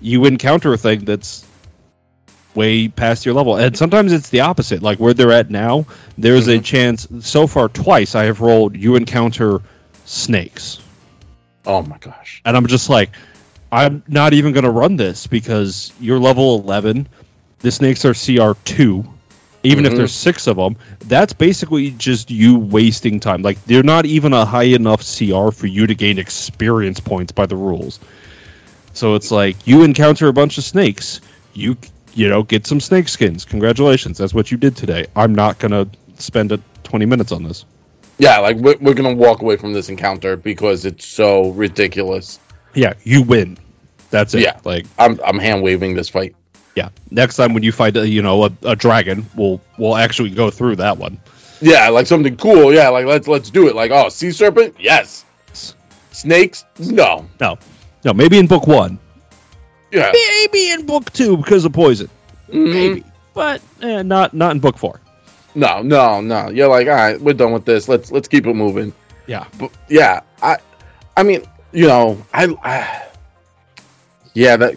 [0.00, 1.44] you encounter a thing that's
[2.54, 4.82] way past your level, and sometimes it's the opposite.
[4.82, 5.86] Like where they're at now,
[6.18, 6.64] there's a Mhm.
[6.64, 7.08] chance.
[7.20, 8.76] So far, twice I have rolled.
[8.76, 9.60] You encounter
[10.04, 10.78] snakes,
[11.66, 12.42] Oh my gosh.
[12.44, 13.10] and I'm just like,
[13.72, 17.08] I'm not even going to run this because you're level 11.
[17.60, 19.04] The snakes are CR two.
[19.62, 19.96] Even if Mhm.
[19.96, 23.40] there's six of them, that's basically just you wasting time.
[23.40, 27.46] Like they're not even a high enough CR for you to gain experience points by
[27.46, 27.98] the rules.
[28.92, 31.22] So it's like you encounter a bunch of snakes,
[31.54, 31.78] you
[32.12, 33.46] you know get some snake skins.
[33.46, 35.06] Congratulations, that's what you did today.
[35.16, 35.88] I'm not gonna
[36.18, 37.64] spend a 20 minutes on this.
[38.18, 42.38] Yeah, like we're, we're gonna walk away from this encounter because it's so ridiculous.
[42.74, 43.58] Yeah, you win.
[44.10, 44.40] That's it.
[44.42, 44.60] Yeah.
[44.64, 46.36] Like I'm I'm hand waving this fight.
[46.76, 50.30] yeah, next time when you fight a, you know a, a dragon, we'll we'll actually
[50.30, 51.18] go through that one.
[51.60, 52.72] Yeah, like something cool.
[52.72, 53.74] Yeah, like let's let's do it.
[53.74, 55.24] Like oh, sea serpent, yes.
[56.12, 57.26] Snakes, no.
[57.40, 57.58] No,
[58.04, 59.00] no, maybe in book one,
[59.90, 62.08] Yeah, maybe in book two because of poison,
[62.48, 62.72] Mhm.
[62.72, 63.04] maybe,
[63.34, 65.00] but eh, not not in book four.
[65.54, 66.50] No, no, no.
[66.50, 67.88] You're like all right, we're done with this.
[67.88, 68.92] Let's let's keep it moving.
[69.26, 70.58] Yeah, But yeah, I,
[71.16, 73.06] I mean, you know, I, I
[74.34, 74.76] yeah, that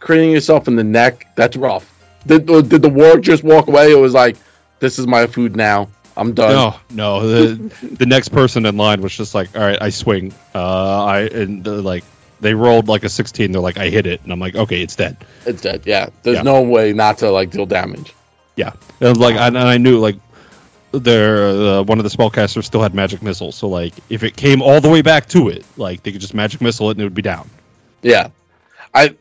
[0.00, 1.90] creating yourself in the neck, that's rough.
[2.26, 3.92] Did did the warg just walk away?
[3.92, 4.36] It was like,
[4.80, 5.88] this is my food now.
[6.16, 6.52] I'm done.
[6.52, 7.26] no, no.
[7.28, 7.54] The
[7.96, 10.32] the next person in line was just like, all right, I swing.
[10.54, 12.04] Uh, I and uh, like
[12.40, 13.52] they rolled like a sixteen.
[13.52, 15.16] They're like, I hit it, and I'm like, okay, it's dead.
[15.44, 15.82] It's dead.
[15.84, 16.42] Yeah, there's Yeah.
[16.42, 18.14] no way not to like deal damage.
[18.56, 20.16] Yeah, and I like, and I knew like.
[20.92, 24.62] There, uh, one of the spellcasters still had magic missile, so like if it came
[24.62, 27.02] all the way back to it, like they could just magic missile it and it
[27.02, 27.50] would be down.
[28.02, 28.28] Yeah,
[28.94, 29.16] I,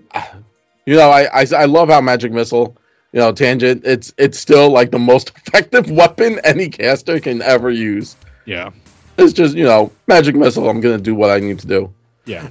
[0.86, 2.78] you know, I, I I love how magic missile,
[3.12, 3.82] you know, tangent.
[3.86, 8.18] It's it's still like the most effective weapon any caster can ever use.
[8.46, 8.70] Yeah,
[9.18, 10.70] It's just you know, magic missile.
[10.70, 11.92] I'm gonna do what I need to do.
[12.26, 12.50] yeah,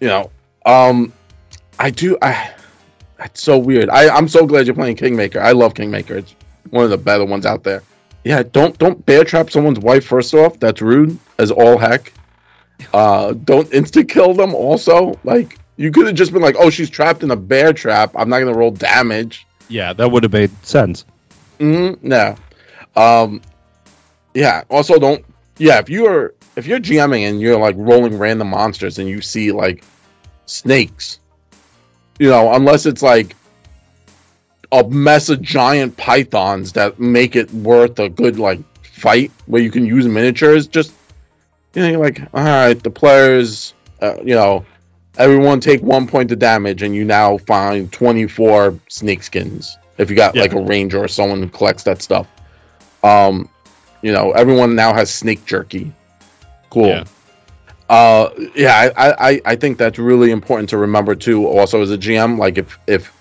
[0.00, 0.30] you know
[0.64, 1.12] um
[1.78, 2.53] i do i
[3.24, 6.34] it's so weird i i'm so glad you're playing kingmaker i love kingmaker it's
[6.70, 7.82] one of the better ones out there
[8.24, 12.12] yeah don't don't bear trap someone's wife first off that's rude as all heck
[12.92, 16.90] uh don't insta kill them also like you could have just been like oh she's
[16.90, 19.92] trapped in a bear trap i'm not gonna roll damage yeah.
[19.92, 21.04] That would have made sense.
[21.58, 22.06] Mm-hmm.
[22.06, 22.36] No.
[22.96, 23.42] Um.
[24.34, 24.64] Yeah.
[24.70, 25.24] Also, don't.
[25.58, 25.78] Yeah.
[25.78, 29.52] If you are if you're GMing and you're like rolling random monsters and you see
[29.52, 29.84] like
[30.46, 31.18] snakes,
[32.18, 33.34] you know, unless it's like
[34.72, 39.70] a mess of giant pythons that make it worth a good like fight where you
[39.70, 40.92] can use miniatures, just
[41.74, 44.64] you know, you're like, all right, the players, uh, you know,
[45.18, 49.76] everyone take one point of damage, and you now find 24 snake skins.
[49.98, 50.42] If you got Yeah.
[50.42, 52.26] like a ranger or someone who collects that stuff,
[53.02, 53.48] um,
[54.02, 55.92] you know, everyone now has snake jerky.
[56.70, 56.88] Cool.
[56.88, 57.04] Yeah.
[57.88, 61.46] Uh, yeah, I, I, I think that's really important to remember too.
[61.46, 63.12] Also, as a GM, like if if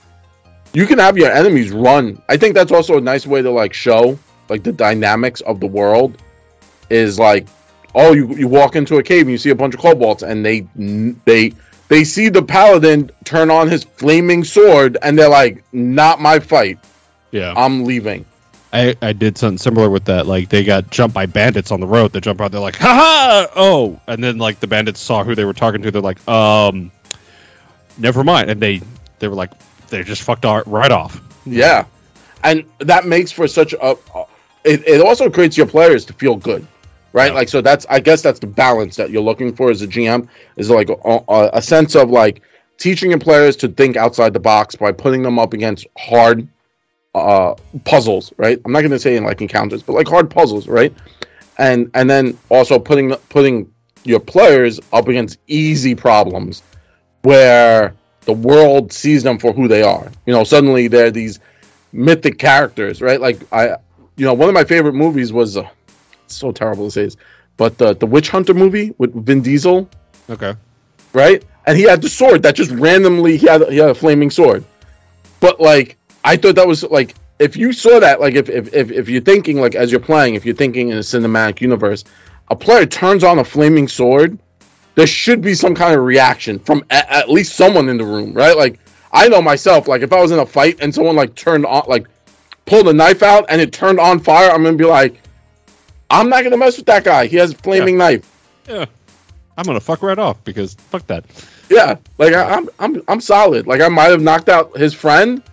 [0.74, 3.74] you can have your enemies run, I think that's also a nice way to like
[3.74, 4.18] show
[4.50, 6.18] like the dynamics of the world.
[6.90, 7.48] Is like,
[7.96, 10.46] oh, you you walk into a cave and you see a bunch of kobolds, and
[10.46, 10.62] they
[11.26, 11.54] they
[11.90, 16.80] they see the paladin turn on his flaming sword, and they're like, not my fight.
[17.32, 18.26] Yeah, I'm leaving.
[18.74, 20.26] I, I did something similar with that.
[20.26, 22.12] Like they got jumped by bandits on the road.
[22.12, 22.52] They jump out.
[22.52, 25.84] They're like, "Ha ha!" Oh, and then like the bandits saw who they were talking
[25.84, 25.92] to.
[25.92, 26.92] They're like, "Um,
[28.00, 28.82] never mind." And they
[29.20, 29.52] they were like,
[29.90, 31.22] they just fucked our, right off.
[31.46, 31.86] Yeah,
[32.44, 33.96] and that makes for such a.
[34.64, 36.66] It, it also creates your players to feel good,
[37.12, 37.28] right?
[37.28, 37.36] Yeah.
[37.36, 40.28] Like so that's I guess that's the balance that you're looking for as a GM
[40.58, 42.42] is like a, a, a sense of like
[42.80, 46.48] teaching your players to think outside the box by putting them up against hard
[47.16, 47.56] uh
[47.86, 48.60] puzzles, right?
[48.66, 50.94] I'm not going to say in like encounters, but like hard puzzles, right?
[51.58, 53.72] And and then also putting putting
[54.04, 56.62] your players up against easy problems
[57.22, 60.12] where the world sees them for who they are.
[60.26, 61.40] You know, suddenly they're these
[61.92, 63.20] mythic characters, right?
[63.22, 63.78] Like I,
[64.16, 65.68] you know, one of my favorite movies was uh,
[66.28, 67.18] so terrible to say this,
[67.58, 69.90] but the the Witch Hunter movie with Vin Diesel,
[70.30, 70.56] Okay.
[71.14, 71.44] right?
[71.66, 74.64] And he had the sword that just randomly he had he had a flaming sword,
[75.40, 78.92] but like I thought that was like if you saw that, like if, if if
[78.92, 82.04] if you're thinking like as you're playing, if you're thinking in a cinematic universe,
[82.50, 84.38] a player turns on a flaming sword,
[84.96, 88.34] there should be some kind of reaction from a, at least someone in the room,
[88.34, 88.56] right?
[88.56, 88.80] Like
[89.12, 91.84] I know myself, like if I was in a fight and someone like turned on,
[91.88, 92.08] like
[92.66, 95.20] pulled a knife out and it turned on fire, I'm gonna be like,
[96.10, 97.28] I'm not gonna mess with that guy.
[97.28, 98.06] He has a flaming Yeah.
[98.06, 98.32] knife.
[98.68, 98.86] Yeah.
[99.58, 101.26] I'm gonna fuck right off because fuck that.
[101.70, 103.68] Yeah, like I, I'm I'm I'm solid.
[103.68, 105.44] Like I might have knocked out his friend,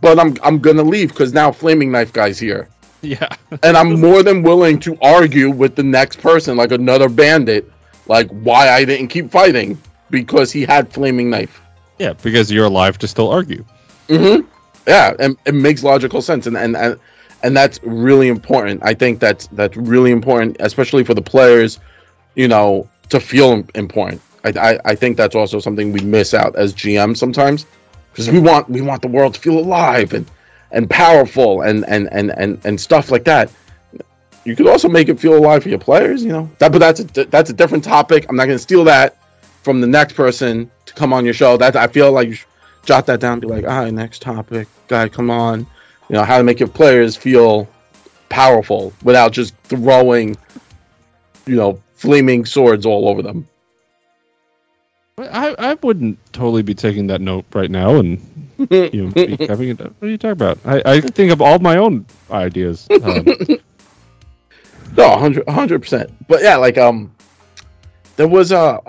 [0.00, 2.68] but I'm I'm gonna leave because now flaming knife guy's here.
[3.02, 3.28] Yeah.
[3.62, 7.70] and I'm more than willing to argue with the next person, like another bandit,
[8.06, 9.80] like why I didn't keep fighting
[10.10, 11.60] because he had flaming knife.
[11.98, 13.64] Yeah, because you're alive to still argue.
[14.08, 14.46] Mm-hmm.
[14.86, 16.98] Yeah, and it makes logical sense, and and and,
[17.42, 18.82] and that's really important.
[18.84, 21.78] I think that's that's really important, especially for the players,
[22.34, 24.20] you know, to feel important.
[24.44, 27.66] I I, I think that's also something we miss out as GM sometimes,
[28.16, 30.24] because we want we want the world to feel alive and
[30.70, 33.50] and powerful and and and and, and stuff like that.
[34.44, 36.50] You could also make it feel alive for your players, you know.
[36.58, 38.24] That, but that's a that's a different topic.
[38.28, 39.18] I'm not going to steal that
[39.62, 41.58] from the next person to come on your show.
[41.58, 42.36] That I feel like you
[42.84, 43.40] jot that down.
[43.40, 45.60] Be like, all right, next topic, guy, come on.
[46.08, 47.68] You know how to make your players feel
[48.30, 50.36] powerful without just throwing,
[51.44, 53.46] you know, flaming swords all over them.
[55.18, 58.20] I, I wouldn't totally be taking that note right now and
[58.70, 59.12] you know
[59.48, 59.78] having it.
[59.80, 60.58] What are you talking about?
[60.66, 62.86] I, I think of all my own ideas.
[63.02, 63.26] Um,
[64.96, 66.10] No, 100 percent.
[66.28, 67.12] But yeah, like um,
[68.16, 68.80] there was a.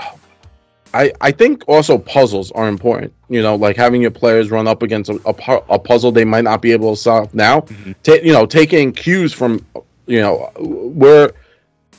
[0.93, 3.13] I I think also puzzles are important.
[3.29, 6.43] You know, like having your players run up against a, a, a puzzle they might
[6.43, 7.61] not be able to solve now.
[8.03, 9.65] Ta- you know, taking cues from
[10.05, 11.31] you know we're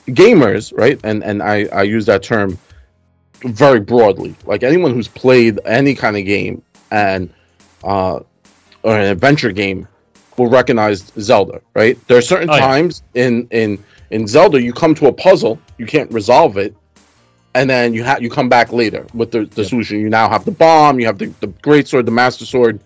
[0.06, 0.98] gamers, right?
[1.04, 2.58] And and I I use that term
[3.44, 4.34] very broadly.
[4.44, 7.30] Like anyone who's played any kind of game and
[7.84, 8.20] uh
[8.82, 9.86] or an adventure game
[10.36, 11.98] will recognize Zelda, right?
[12.06, 12.60] There are certain Oh, yeah.
[12.60, 16.74] times in in in Zelda you come to a puzzle, you can't resolve it,
[17.54, 20.00] and then you have you come back later with the, the solution.
[20.00, 22.80] You now have the bomb, you have the, the great sword, the master sword,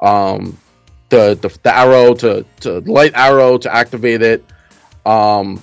[0.00, 0.58] um,
[1.08, 4.44] the, the the arrow to to light arrow to activate it.
[5.06, 5.62] Um,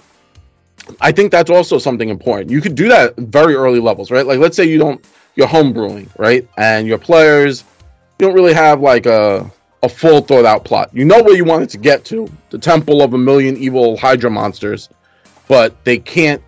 [1.02, 2.52] I think that's also something important.
[2.52, 4.26] You could do that at very early levels, right?
[4.26, 5.04] Like let's say you don't
[5.36, 6.48] you're homebrewing, right?
[6.58, 7.64] And your players
[8.20, 10.90] you don't really have like a a full thought out plot.
[10.94, 13.98] You know where you want it to get to, the temple of a million evil
[13.98, 14.90] Hydra monsters,
[15.48, 16.42] but they can't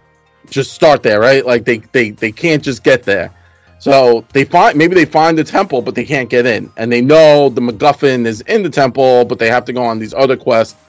[0.49, 1.45] just start there, right?
[1.45, 3.31] Like they they they can't just get there.
[3.79, 7.01] So they find maybe they find the temple, but they can't get in, and they
[7.01, 10.37] know the MacGuffin is in the temple, but they have to go on these other
[10.37, 10.79] quests,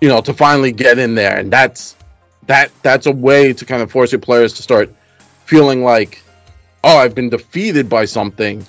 [0.00, 1.96] you know, to finally get in there, and that's
[2.46, 4.90] that that's a way to kind of force your players to start
[5.44, 6.22] feeling like,
[6.84, 8.66] oh, I've been defeated by something,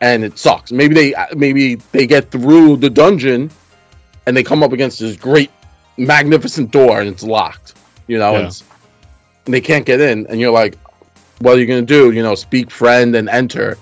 [0.00, 0.72] and it sucks.
[0.72, 3.50] Maybe they maybe they get through the dungeon,
[4.26, 5.50] and they come up against this great,
[5.96, 7.74] magnificent door, and it's locked.
[8.06, 8.46] You know, Yeah.
[8.46, 8.64] it's,
[9.46, 10.76] and they can't get in, and you're like,
[11.40, 12.10] what are you gonna do?
[12.12, 13.76] You know, speak friend and enter,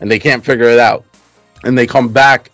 [0.00, 1.04] and they can't figure it out,
[1.64, 2.50] and they come back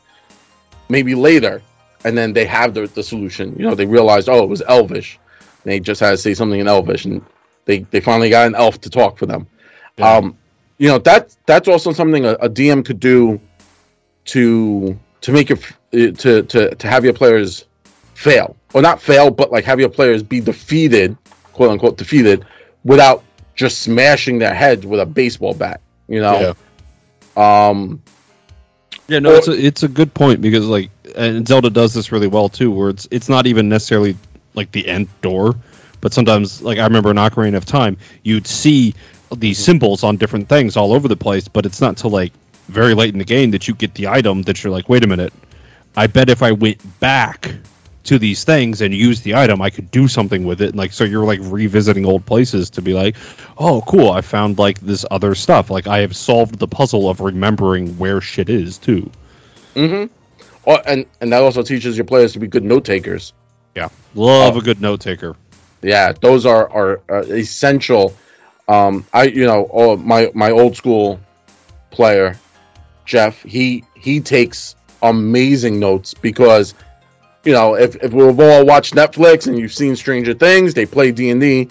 [0.89, 1.63] maybe later,
[2.05, 3.55] and then they have the, the solution.
[3.57, 5.19] You know, they realized, oh, it was Elvish.
[5.65, 7.25] They just had to say something in Elvish, and
[7.65, 9.47] they they finally got an elf to talk for them.
[9.97, 10.17] Yeah.
[10.17, 10.37] Um,
[10.79, 13.41] you know that that's also something a, a DM could do
[14.27, 17.67] to to make your uh, to to to have your players
[18.15, 21.17] fail or not fail, but like have your players be defeated,
[21.53, 22.45] quote unquote defeated,
[22.85, 23.23] without
[23.55, 25.81] just smashing their heads with a baseball bat.
[26.09, 26.55] You know,
[27.37, 27.69] Yeah.
[27.69, 28.03] um,
[29.09, 32.29] Yeah, no, it's a, it's a good point because like, and Zelda does this really
[32.29, 34.17] well too, where it's it's not even necessarily
[34.55, 35.55] like the end door,
[36.01, 38.95] but sometimes like I remember in Ocarina of Time, you'd see
[39.37, 42.33] these symbols on different things all over the place, but it's not until like
[42.69, 45.07] very late in the game that you get the item that you're like, wait a
[45.07, 45.33] minute,
[45.97, 47.55] I bet if I went back
[48.05, 50.71] to these things and used the item, I could do something with it.
[50.71, 53.17] And like, so you're like revisiting old places to be like,
[53.59, 55.71] oh, cool, I found like this other stuff.
[55.71, 59.11] Like, I have solved the puzzle of remembering where shit is too.
[59.75, 60.13] mm-hmm.
[60.67, 63.33] oh, and and that also teaches your players to be good note takers.
[63.75, 64.59] Yeah, love Oh.
[64.59, 65.35] a good note taker.
[65.83, 68.15] yeah those are are, are essential
[68.69, 71.19] um i you know oh, my my old school
[71.91, 72.39] player
[73.05, 76.75] jeff he he takes amazing notes because
[77.45, 81.11] you know if, if we've all watched netflix and you've seen stranger things they play
[81.11, 81.69] d&d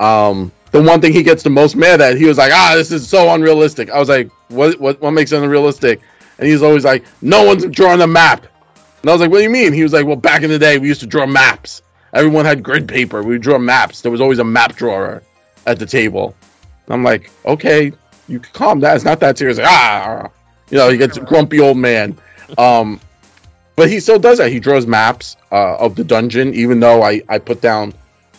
[0.00, 2.90] um the one thing he gets the most mad at he was like ah this
[2.90, 6.00] is so unrealistic i was like what what, what makes it unrealistic
[6.38, 8.46] and he's always like no one's drawing a map
[9.02, 10.58] and i was like what do you mean he was like well back in the
[10.58, 11.82] day we used to draw maps
[12.12, 13.22] Everyone had grid paper.
[13.22, 14.02] We draw maps.
[14.02, 15.22] There was always a map drawer
[15.66, 16.34] at the table.
[16.88, 17.92] I'm like, okay,
[18.28, 18.96] you can calm down.
[18.96, 19.56] It's not that serious.
[19.56, 20.28] Like, ah,
[20.70, 22.18] you know, he gets a grumpy old man.
[22.58, 23.00] Um,
[23.76, 24.52] but he still does that.
[24.52, 27.94] He draws maps uh, of the dungeon, even though I, I put down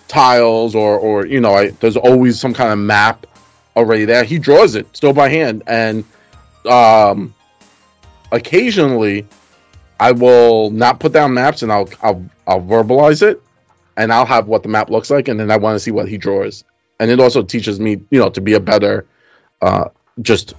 [0.08, 3.26] tiles or or you know I, there's always some kind of map
[3.76, 4.24] already there.
[4.24, 6.04] He draws it still by hand, and
[6.70, 7.34] um,
[8.32, 9.26] occasionally
[10.04, 13.42] I will not put down maps and I'll I'll I'll verbalize it,
[13.96, 16.10] and I'll have what the map looks like, and then I want to see what
[16.10, 16.66] he draws,
[17.00, 19.06] and it also teaches me you know to be a better,
[19.62, 19.86] uh,
[20.22, 20.56] just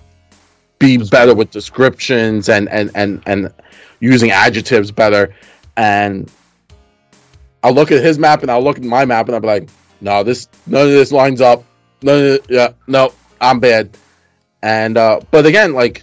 [0.79, 3.53] be better with descriptions and and and and
[4.01, 5.35] using adjectives better,
[5.77, 6.33] and
[7.63, 9.69] I'll look at his map and I'll look at my map and I'll be like,
[10.01, 11.65] no, this none of this lines up.
[12.01, 13.95] No, yeah, no, I'm bad.
[14.63, 16.03] And uh, but again, like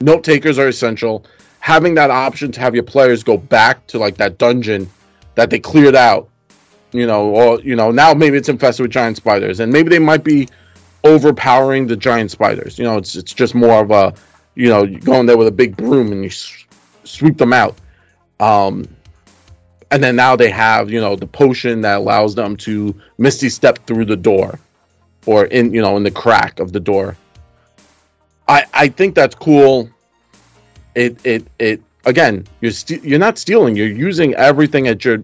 [0.00, 1.26] note takers are essential.
[1.64, 4.90] Having that option to have your players go back to like that dungeon
[5.34, 6.28] that they cleared out,
[6.92, 9.98] you know, or you know, now maybe it's infested with giant spiders, and maybe they
[9.98, 10.46] might be
[11.04, 12.78] overpowering the giant spiders.
[12.78, 14.12] You know, it's it's just more of a,
[14.54, 16.30] you know, you go in there with a big broom and you
[17.04, 17.76] sweep them out.
[18.40, 18.86] Um,
[19.94, 23.86] and then now they have you know the potion that allows them to misty step
[23.86, 24.58] through the door
[25.24, 27.16] or in you know in the crack of the door
[28.48, 29.88] i i think that's cool
[30.94, 35.18] it it it again you're st- you're not stealing you're using everything at your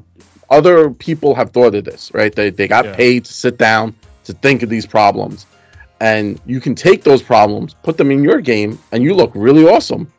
[0.48, 2.94] other people have thought of this right they, they got Yeah.
[2.96, 3.94] paid to sit down
[4.24, 5.46] to think of these problems
[6.00, 9.66] and you can take those problems put them in your game and you look really
[9.68, 10.10] awesome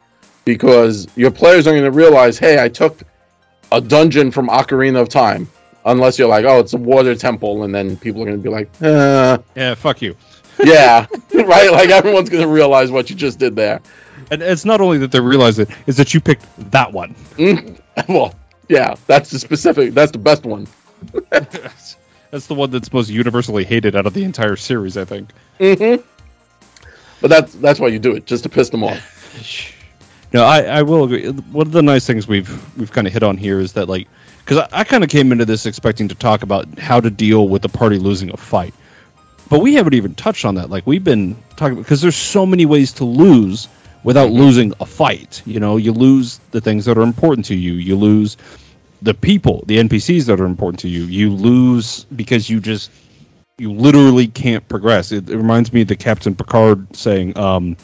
[0.45, 3.01] because your players are going to realize hey i took
[3.73, 5.47] a dungeon from Ocarina of Time.
[5.85, 8.49] Unless you're like, oh, it's a water temple, and then people are going to be
[8.49, 10.17] like, uh, Yeah, fuck you.
[10.61, 11.71] yeah, right?
[11.71, 13.79] Like everyone's going to realize what you just did there.
[14.31, 17.15] And it's not only that they realize it, is that you picked that one.
[17.35, 17.79] Mm.
[18.07, 18.33] well,
[18.69, 19.93] yeah, that's the specific.
[19.93, 20.67] That's the best one.
[22.31, 25.31] That's the one that's most universally hated out of the entire series, I think.
[25.59, 26.01] Mm-hmm.
[27.19, 29.77] But that's that's why you do it, just to piss them off.
[30.33, 31.29] No, I, I will agree.
[31.29, 34.07] One of the nice things we've we've kind of hit on here is that like
[34.37, 37.49] because I, I kind of came into this expecting to talk about how to deal
[37.49, 38.73] with the party losing a fight,
[39.49, 40.69] but we haven't even touched on that.
[40.69, 43.67] Like we've been talking because there's so many ways to lose
[44.03, 45.41] without losing a fight.
[45.45, 47.73] You know, you lose the things that are important to you.
[47.73, 48.37] You lose
[49.01, 51.03] the people, the NPCs that are important to you.
[51.03, 52.91] You lose because you just
[53.57, 55.11] you literally can't progress.
[55.11, 57.77] It, it reminds me of the Captain Picard saying, um,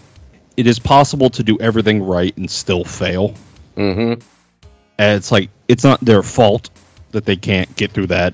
[0.56, 3.34] "It is possible to do everything right and still fail."
[3.76, 4.22] Mm-hmm.
[5.00, 6.70] And it's like it's not their fault
[7.12, 8.34] that they can't get through that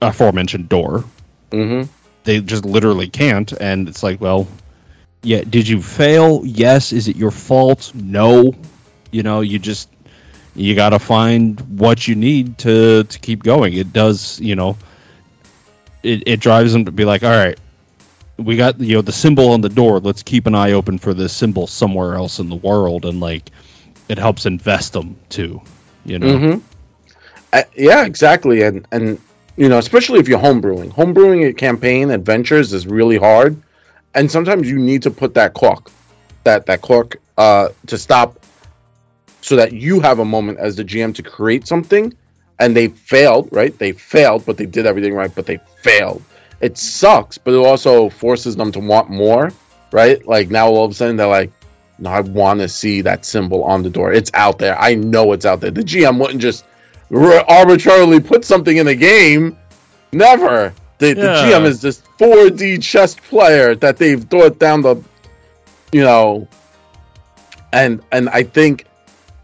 [0.00, 1.04] aforementioned door.
[1.50, 1.90] Mm-hmm.
[2.24, 4.46] They just literally can't, and it's like, well,
[5.22, 6.42] yeah, did you fail?
[6.44, 6.92] Yes.
[6.92, 7.92] Is it your fault?
[7.94, 8.54] No.
[9.10, 9.88] You know, you just
[10.54, 13.74] you got to find what you need to to keep going.
[13.74, 14.76] It does, you know,
[16.02, 17.58] it it drives them to be like, all right,
[18.36, 20.00] we got you know the symbol on the door.
[20.00, 23.50] Let's keep an eye open for this symbol somewhere else in the world, and like
[24.08, 25.62] it helps invest them too.
[26.04, 26.64] You know, Mm-hmm.
[27.52, 28.62] Uh, yeah, exactly.
[28.62, 29.20] And and
[29.56, 33.60] you know, especially if you're homebrewing, homebrewing a campaign adventures is really hard,
[34.14, 35.90] and sometimes you need to put that clock,
[36.44, 38.44] that that clock, uh, to stop,
[39.40, 42.12] so that you have a moment as the GM to create something,
[42.58, 43.76] and they failed, right?
[43.78, 46.22] They failed, but they did everything right, but they failed.
[46.60, 49.52] It sucks, but it also forces them to want more,
[49.92, 50.26] right?
[50.26, 51.52] Like now all of a sudden they're like,
[51.98, 54.12] no, I want to see that symbol on the door.
[54.12, 54.78] It's out there.
[54.78, 55.70] I know it's out there.
[55.70, 56.64] The GM wouldn't just
[57.12, 59.56] arbitrarily put something in a game.
[60.12, 60.74] Never.
[60.98, 64.96] The, the GM is this 4D chess player that they've thought down the,
[65.92, 66.48] you know,
[67.72, 68.86] and and I think,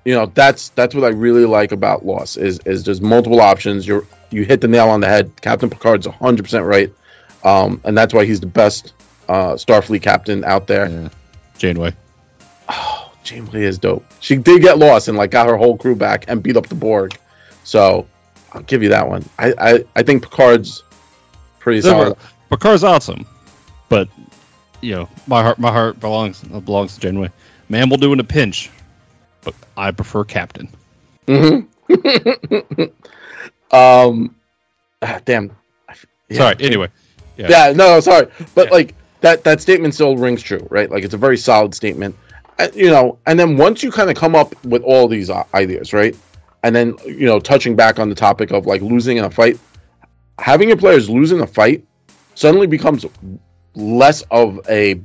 [0.04, 3.86] you know, that's that's what I really like about Lost is is there's multiple options.
[3.86, 5.32] You're you hit the nail on the head.
[5.40, 6.92] Captain Picard's 100 percent right,
[7.44, 8.92] um, and that's why he's the best
[9.28, 10.88] uh, Starfleet captain out there.
[10.88, 11.08] Yeah.
[11.58, 11.94] Janeway.
[12.68, 14.04] Oh, Janeway is dope.
[14.20, 16.74] She did get lost and like got her whole crew back and beat up the
[16.74, 17.16] Borg.
[17.62, 18.06] So
[18.52, 19.24] I'll give you that one.
[19.38, 20.82] I I, I think Picard's
[21.60, 22.16] pretty solid.
[22.56, 23.26] Picard's awesome,
[23.88, 24.08] but
[24.80, 27.30] you know my heart my heart belongs belongs to Janeway.
[27.68, 28.70] Man will do in a pinch,
[29.42, 30.68] but I prefer Captain.
[31.26, 32.82] Mm-hmm.
[33.72, 34.36] Um,
[35.02, 35.50] ah, damn.
[36.28, 36.38] Yeah.
[36.38, 36.56] Sorry.
[36.60, 36.88] Anyway,
[37.36, 37.48] yeah.
[37.50, 38.72] Yeah, no, sorry, but Yeah.
[38.72, 40.88] like that that statement still rings true, right?
[40.88, 42.14] Like it's a very solid statement,
[42.72, 43.18] you know.
[43.26, 46.14] And then once you kind of come up with all these ideas, right?
[46.62, 49.58] And then you know, touching back on the topic of like losing in a fight,
[50.38, 51.84] having your players lose in a fight
[52.34, 53.06] suddenly becomes
[53.74, 55.00] less of a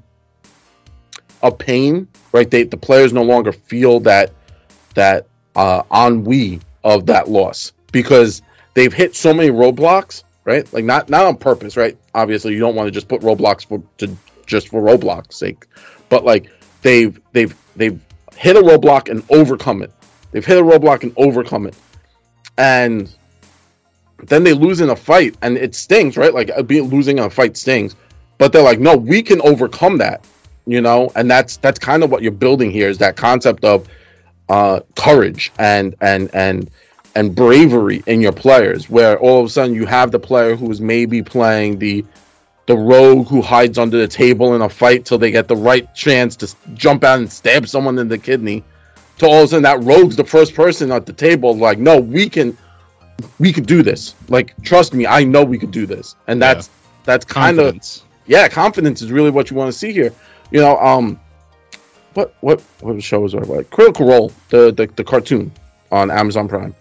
[1.41, 2.49] a pain, right?
[2.49, 4.33] They the players no longer feel that
[4.95, 8.41] that uh, ennui of that loss because
[8.73, 10.71] they've hit so many roadblocks, right?
[10.73, 11.97] Like not not on purpose, right?
[12.13, 14.15] Obviously, you don't want to just put roadblocks for to
[14.45, 15.65] just for roadblocks sake,
[16.09, 16.49] but like
[16.81, 17.99] they've they've they've
[18.35, 19.91] hit a roadblock and overcome it,
[20.31, 21.75] they've hit a roadblock and overcome it,
[22.57, 23.13] and
[24.23, 26.33] then they lose in a fight, and it stings, right?
[26.33, 27.95] Like uh, losing in a fight stings,
[28.37, 30.25] but they're like, no, we can overcome that,
[30.65, 33.87] you know, and that's that's kind of what you're building here is that concept of
[34.49, 36.69] uh, courage and and and
[37.15, 40.69] and bravery in your players, where all of a sudden you have the player who
[40.71, 42.05] is maybe playing the
[42.65, 45.93] the rogue who hides under the table in a fight till they get the right
[45.95, 48.63] chance to jump out and stab someone in the kidney.
[49.17, 51.99] To all of a sudden that rogue's the first person at the table, like, no,
[51.99, 52.55] we can
[53.39, 54.15] we could do this.
[54.27, 56.15] Like, trust me, I know we could do this.
[56.27, 56.73] And that's yeah.
[57.05, 57.79] that's kind of
[58.25, 60.13] yeah, confidence is really what you want to see here.
[60.51, 61.19] You know, um
[62.13, 63.69] what what what show was it like?
[63.69, 65.51] Critical Role, the, the the cartoon
[65.91, 66.75] on Amazon Prime.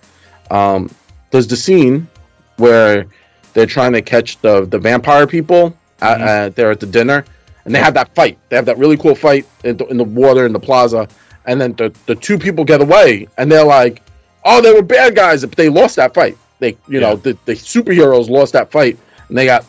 [0.51, 0.91] Um
[1.30, 2.09] there's the scene
[2.57, 3.07] where
[3.53, 5.76] they're trying to catch the the vampire people.
[6.01, 6.22] Mm-hmm.
[6.22, 7.24] Uh, they're at the dinner,
[7.64, 8.39] and they have that fight.
[8.49, 11.09] They have that really cool fight in the, in the water in the plaza,
[11.45, 14.01] and then the the two people get away, and they're like,
[14.49, 16.36] "Oh, they were bad guys, but they lost that fight.
[16.59, 17.01] They, you yeah.
[17.01, 19.64] know, the, the superheroes lost that fight, and they got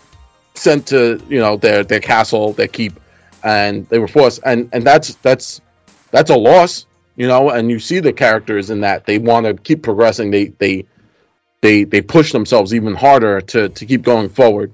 [0.55, 2.99] sent to you know their their castle, their keep,
[3.43, 4.41] and they were forced.
[4.45, 5.61] And and that's that's
[6.11, 7.49] that's a loss, you know.
[7.49, 10.31] And you see the characters in that they want to keep progressing.
[10.31, 10.85] They they
[11.61, 14.73] they they push themselves even harder to to keep going forward.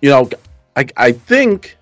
[0.00, 0.30] You know,
[0.74, 1.76] I I think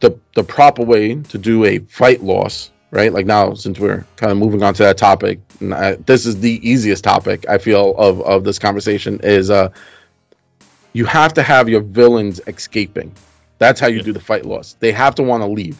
[0.00, 3.12] the the proper way to do a fight loss, right?
[3.12, 6.68] Like now, since we're kind of moving on to that topic, I, this is the
[6.68, 9.70] easiest topic I feel of of this conversation is uh
[10.92, 13.12] you have to have your villains escaping.
[13.58, 14.76] That's how you do the fight loss.
[14.80, 15.78] They have to want to leave.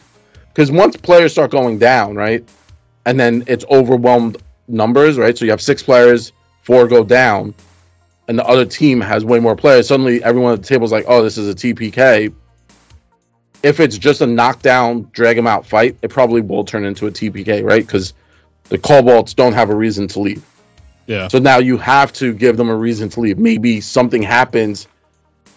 [0.49, 2.47] Because once players start going down, right,
[3.05, 4.37] and then it's overwhelmed
[4.67, 5.37] numbers, right?
[5.37, 6.33] So you have six players,
[6.63, 7.55] four go down
[8.27, 11.05] and the other team has way more players, suddenly everyone at the table is like,
[11.07, 12.33] oh, this is a TPK.
[13.63, 17.11] If it's just a knockdown, drag them out fight, it probably will turn into a
[17.11, 17.85] TPK, right?
[17.85, 18.13] Because
[18.69, 20.45] the Kobolds don't have a reason to leave.
[21.07, 21.27] Yeah.
[21.27, 23.37] So now you have to give them a reason to leave.
[23.37, 24.87] Maybe something happens,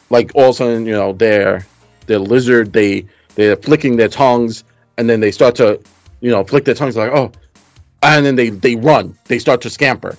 [0.09, 1.67] like all of a sudden, you know, they're
[2.07, 4.65] they're lizard, they they're flicking their tongues,
[4.97, 5.81] and then they start to,
[6.21, 7.33] you know, flick their tongues like, oh,
[8.03, 10.17] and then they they run, they start to scamper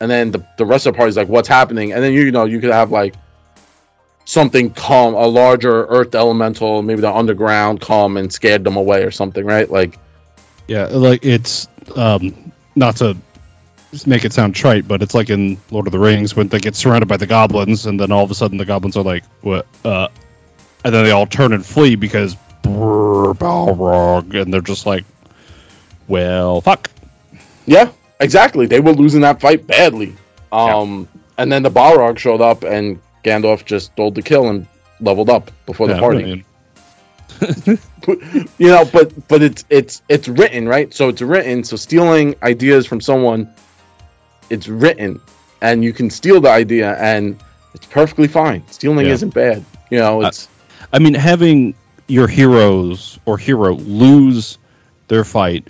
[0.00, 1.92] and then the, the rest of the party's like, what's happening?
[1.92, 3.14] And then you, you know you could have like
[4.24, 9.10] something come, a larger earth elemental, maybe the underground come and scared them away or
[9.10, 9.70] something, right?
[9.70, 9.98] Like,
[10.66, 13.16] yeah, like it's um, not to
[14.06, 16.76] make it sound trite, but it's like in Lord of the Rings when they get
[16.76, 19.66] surrounded by the goblins, and then all of a sudden the goblins are like, what?
[19.84, 20.08] Uh,
[20.84, 25.04] and then they all turn and flee because Balrog, and they're just like,
[26.06, 26.90] well, fuck.
[27.66, 27.90] Yeah,
[28.20, 28.66] Exactly.
[28.66, 30.14] They were losing that fight badly.
[30.52, 31.20] Um, yeah.
[31.38, 34.66] And then the Balrog showed up, and Gandalf just stole the kill and
[35.00, 36.44] leveled up before the yeah, party.
[38.58, 40.92] you know, but but it's it's it's written right.
[40.92, 41.64] So it's written.
[41.64, 43.52] So stealing ideas from someone,
[44.50, 45.20] it's written,
[45.60, 47.38] and you can steal the idea, and
[47.74, 48.66] it's perfectly fine.
[48.68, 49.12] Stealing yeah.
[49.12, 49.64] isn't bad.
[49.90, 50.48] You know, it's.
[50.92, 51.74] I, I mean, having
[52.08, 54.58] your heroes or hero lose
[55.08, 55.68] their fight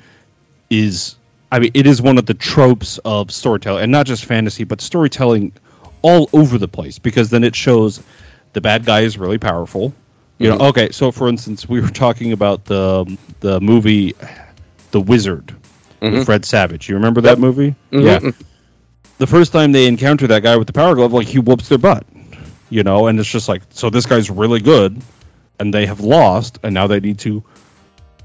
[0.70, 1.16] is
[1.52, 4.80] I mean, it is one of the tropes of storytelling, and not just fantasy, but
[4.80, 5.52] storytelling
[6.02, 6.98] all over the place.
[6.98, 8.02] Because then it shows
[8.52, 9.94] the bad guy is really powerful.
[10.38, 10.58] You mm-hmm.
[10.58, 10.90] know, okay.
[10.90, 14.14] So, for instance, we were talking about the the movie,
[14.90, 15.54] The Wizard,
[16.00, 16.14] mm-hmm.
[16.14, 16.88] with Fred Savage.
[16.88, 17.38] You remember that yep.
[17.38, 17.74] movie?
[17.92, 18.26] Mm-hmm.
[18.26, 18.30] Yeah.
[19.18, 21.78] The first time they encounter that guy with the power glove, like he whoops their
[21.78, 22.06] butt.
[22.70, 25.02] You know, and it's just like, so this guy's really good,
[25.58, 27.42] and they have lost, and now they need to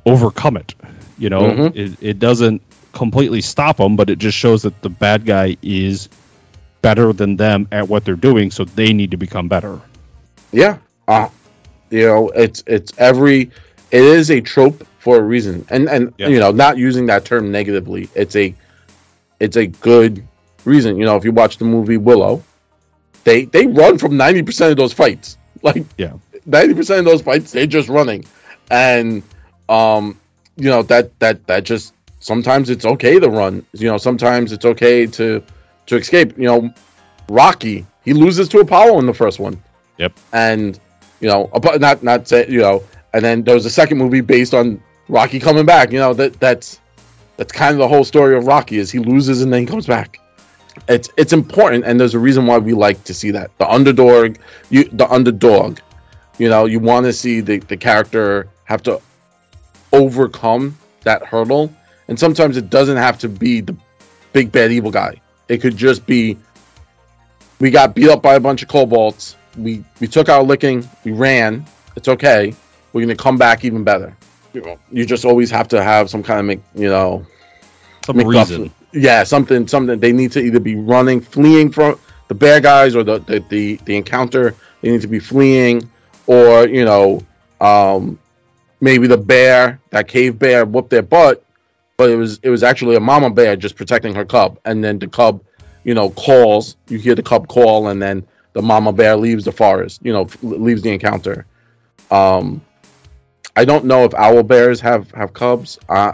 [0.05, 0.75] overcome it.
[1.17, 1.77] You know, mm-hmm.
[1.77, 2.61] it, it doesn't
[2.93, 6.09] completely stop them, but it just shows that the bad guy is
[6.85, 9.81] better than them at what they're doing, so they need to become better.
[10.51, 10.77] Yeah,
[11.07, 11.29] uh,
[11.89, 13.49] you know, it's it's every
[13.89, 16.27] it is a trope for a reason, and and yeah.
[16.27, 18.53] you know, not using that term negatively, it's a
[19.39, 20.27] it's a good
[20.63, 20.97] reason.
[20.97, 22.43] You know, if you watch the movie Willow,
[23.23, 25.39] they they run from ninety percent of those fights.
[25.63, 26.13] Like, yeah,
[26.45, 28.25] ninety percent of those fights they're just running,
[28.69, 29.23] and
[29.67, 30.19] um,
[30.55, 33.65] you know that that that just sometimes it's okay to run.
[33.73, 35.41] You know, sometimes it's okay to
[35.87, 36.37] to escape.
[36.37, 36.73] You know,
[37.29, 39.61] Rocky he loses to Apollo in the first one.
[39.97, 40.13] Yep.
[40.31, 40.79] And
[41.19, 42.83] you know, not not say you know,
[43.13, 45.91] and then there was a second movie based on Rocky coming back.
[45.91, 46.79] You know that that's
[47.37, 49.87] that's kind of the whole story of Rocky is he loses and then he comes
[49.87, 50.19] back.
[50.87, 54.37] It's it's important, and there's a reason why we like to see that the underdog,
[54.69, 55.79] you the underdog.
[56.37, 59.01] You know, you want to see the the character have to
[59.93, 61.71] overcome that hurdle
[62.07, 63.75] and sometimes it doesn't have to be the
[64.33, 65.21] big bad evil guy.
[65.47, 66.37] It could just be
[67.59, 69.35] we got beat up by a bunch of kobolds.
[69.57, 70.87] We we took our licking.
[71.03, 71.65] We ran.
[71.95, 72.55] It's okay.
[72.93, 74.15] We're gonna come back even better.
[74.53, 77.25] You know, you just always have to have some kind of make, you know
[78.05, 78.71] some reason.
[78.93, 83.03] yeah, something something they need to either be running, fleeing from the bad guys or
[83.03, 84.55] the the the, the encounter.
[84.81, 85.89] They need to be fleeing,
[86.27, 87.21] or you know,
[87.59, 88.19] um,
[88.81, 91.43] maybe the bear, that cave bear, whooped their butt,
[91.97, 94.99] but it was it was actually a mama bear just protecting her cub, and then
[94.99, 95.41] the cub,
[95.83, 96.75] you know, calls.
[96.87, 100.01] You hear the cub call, and then the mama bear leaves the forest.
[100.03, 101.45] You know, f- leaves the encounter.
[102.11, 102.61] Um,
[103.55, 105.79] I don't know if owl bears have have cubs.
[105.89, 106.13] Uh,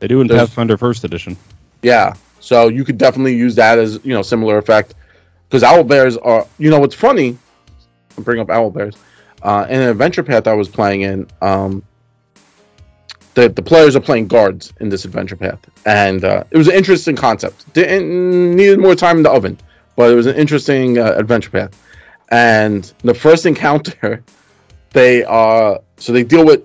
[0.00, 1.36] They do in Pathfinder First Edition.
[1.82, 4.94] yeah, so you could definitely use that as you know similar effect
[5.48, 6.46] because owl bears are.
[6.58, 7.38] You know what's funny?
[8.16, 8.96] I'm bringing up owl bears.
[9.42, 11.82] Uh, in an adventure path I was playing in, um,
[13.40, 16.74] the the players are playing guards in this adventure path, and uh, it was an
[16.74, 17.72] interesting concept.
[17.72, 19.58] Didn't needed more time in the oven,
[19.96, 21.70] but it was an interesting uh, adventure path.
[22.30, 24.22] And the first encounter,
[24.90, 26.62] they are so they deal with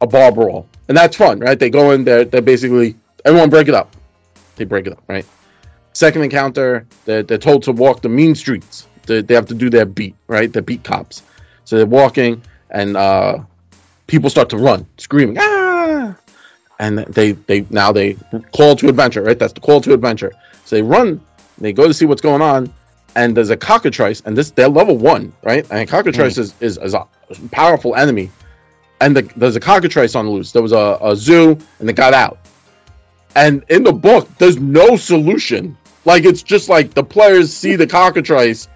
[0.00, 1.58] a bar brawl, and that's fun, right?
[1.58, 3.94] They go in there, they're basically everyone break it up.
[4.56, 5.26] They break it up, right?
[5.94, 8.86] Second encounter, they're, they're told to walk the mean streets.
[9.06, 10.50] They, they have to do their beat, right?
[10.50, 11.22] They beat cops.
[11.64, 13.40] So they're walking, and uh,
[14.06, 15.51] people start to run, screaming, ah!
[16.82, 18.16] And they, they now they
[18.50, 19.38] call to adventure, right?
[19.38, 20.32] That's the call to adventure.
[20.64, 21.20] So they run,
[21.58, 22.72] they go to see what's going on,
[23.14, 25.64] and there's a cockatrice, and this they're level one, right?
[25.70, 26.40] And cockatrice hmm.
[26.40, 27.06] is, is, is a
[27.52, 28.32] powerful enemy.
[29.00, 30.50] And the, there's a cockatrice on the loose.
[30.50, 32.40] There was a, a zoo, and they got out.
[33.36, 35.76] And in the book, there's no solution.
[36.04, 38.66] Like it's just like the players see the cockatrice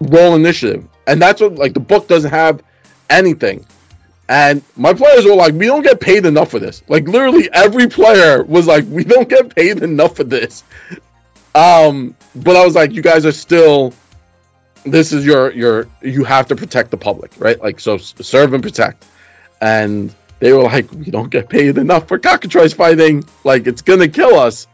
[0.00, 2.62] roll initiative, and that's what like the book doesn't have
[3.08, 3.64] anything.
[4.30, 7.88] And my players were like, "We don't get paid enough for this." Like literally every
[7.88, 10.62] player was like, "We don't get paid enough for this."
[11.54, 13.92] Um, but I was like, "You guys are still.
[14.84, 15.88] This is your your.
[16.00, 17.60] You have to protect the public, right?
[17.60, 19.04] Like so, serve and protect."
[19.60, 23.24] And they were like, "We don't get paid enough for cockatrice fighting.
[23.44, 24.66] Like it's gonna kill us."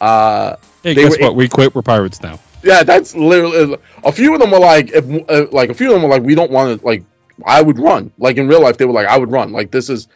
[0.00, 1.34] Uh, Hey, guess were- what?
[1.36, 1.74] We quit.
[1.74, 2.38] We're pirates now.
[2.62, 5.94] yeah, that's literally a few of them were like, if uh, like a few of
[5.94, 7.02] them were like, we don't want to like.
[7.46, 8.12] I would run.
[8.18, 9.52] Like in real life, they were like, I would run.
[9.52, 10.08] Like this is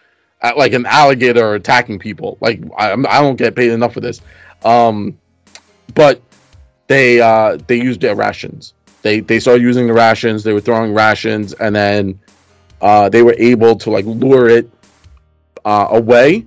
[0.42, 2.38] uh, like an alligator attacking people.
[2.40, 4.20] Like I, I don't get paid enough for this.
[4.64, 5.18] Um,
[5.94, 6.20] but
[6.86, 8.74] they uh they used their rations.
[9.02, 10.44] They they started using the rations.
[10.44, 12.20] They were throwing rations, and then
[12.80, 14.70] uh they were able to like lure it
[15.64, 16.46] uh, away,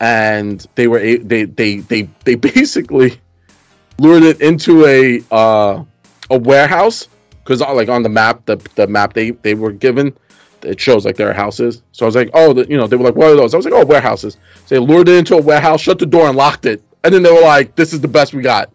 [0.00, 3.20] and they were a- they they they they basically
[3.98, 5.84] lured it into a uh,
[6.30, 7.08] a warehouse
[7.44, 10.16] because like on the map the the map they they were given
[10.62, 11.82] it shows like there are houses.
[11.92, 13.52] So i was like oh the, you know they were like what are those?
[13.52, 14.38] I was like oh warehouses.
[14.66, 16.82] So they lured it into a warehouse shut the door and locked it.
[17.04, 18.70] And then they were like this is the best we got.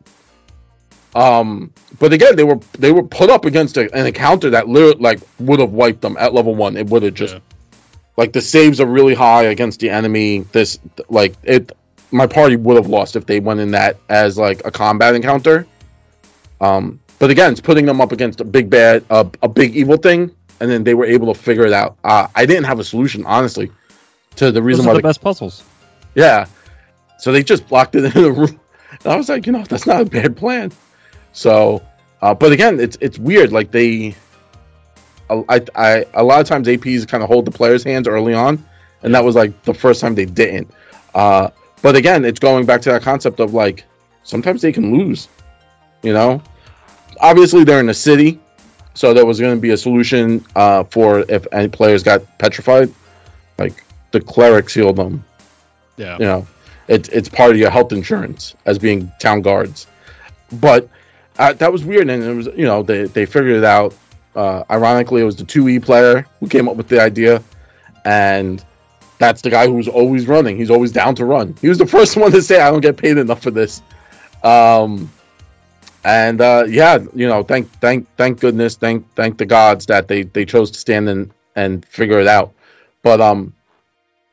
[1.15, 4.99] Um but again they were they were put up against a, an encounter that literally
[4.99, 6.77] like would have wiped them at level one.
[6.77, 7.39] It would have just Yeah.
[8.17, 10.41] like the saves are really high against the enemy.
[10.51, 10.77] This
[11.09, 11.71] like it
[12.11, 15.65] my party would have lost if they went in that as like a combat encounter.
[16.61, 19.97] Um but again it's putting them up against a big bad uh, a big evil
[19.97, 22.83] thing and then they were able to figure it out uh, i didn't have a
[22.83, 23.71] solution honestly
[24.35, 25.63] to the Those reason are why the the, best puzzles.
[26.15, 26.45] yeah
[27.17, 28.59] so they just blocked it in the room
[28.91, 30.71] and i was like you know that's not a bad plan
[31.33, 31.81] so
[32.21, 34.15] uh, but again it's it's weird like they
[35.29, 38.65] I, I a lot of times APs kind of hold the players' hands early on,
[39.03, 40.71] and that was like the first time they didn't.
[41.13, 41.49] Uh,
[41.83, 43.83] but again, it's going back to that concept of like
[44.23, 45.27] sometimes they can lose.
[46.01, 46.41] You know,
[47.19, 48.39] obviously they're in a city,
[48.93, 52.93] so there was going to be a solution uh, for if any players got petrified,
[53.57, 55.23] like the clerics healed them.
[55.97, 56.17] Yeah.
[56.19, 56.47] You know,
[56.87, 59.87] it's it's part of your health insurance as being town guards.
[60.51, 60.89] But
[61.37, 63.95] uh, that was weird, and it was you know they they figured it out.
[64.35, 67.43] Uh, ironically, it was the two E player who came up with the idea,
[68.05, 68.63] and
[69.17, 70.57] that's the guy who's always running.
[70.57, 71.55] He's always down to run.
[71.61, 73.81] He was the first one to say, "I don't get paid enough for this."
[74.43, 75.11] Um,
[76.03, 80.23] and uh, yeah, you know, thank thank thank goodness, thank thank the gods that they
[80.23, 82.53] they chose to stand and and figure it out.
[83.03, 83.53] But um,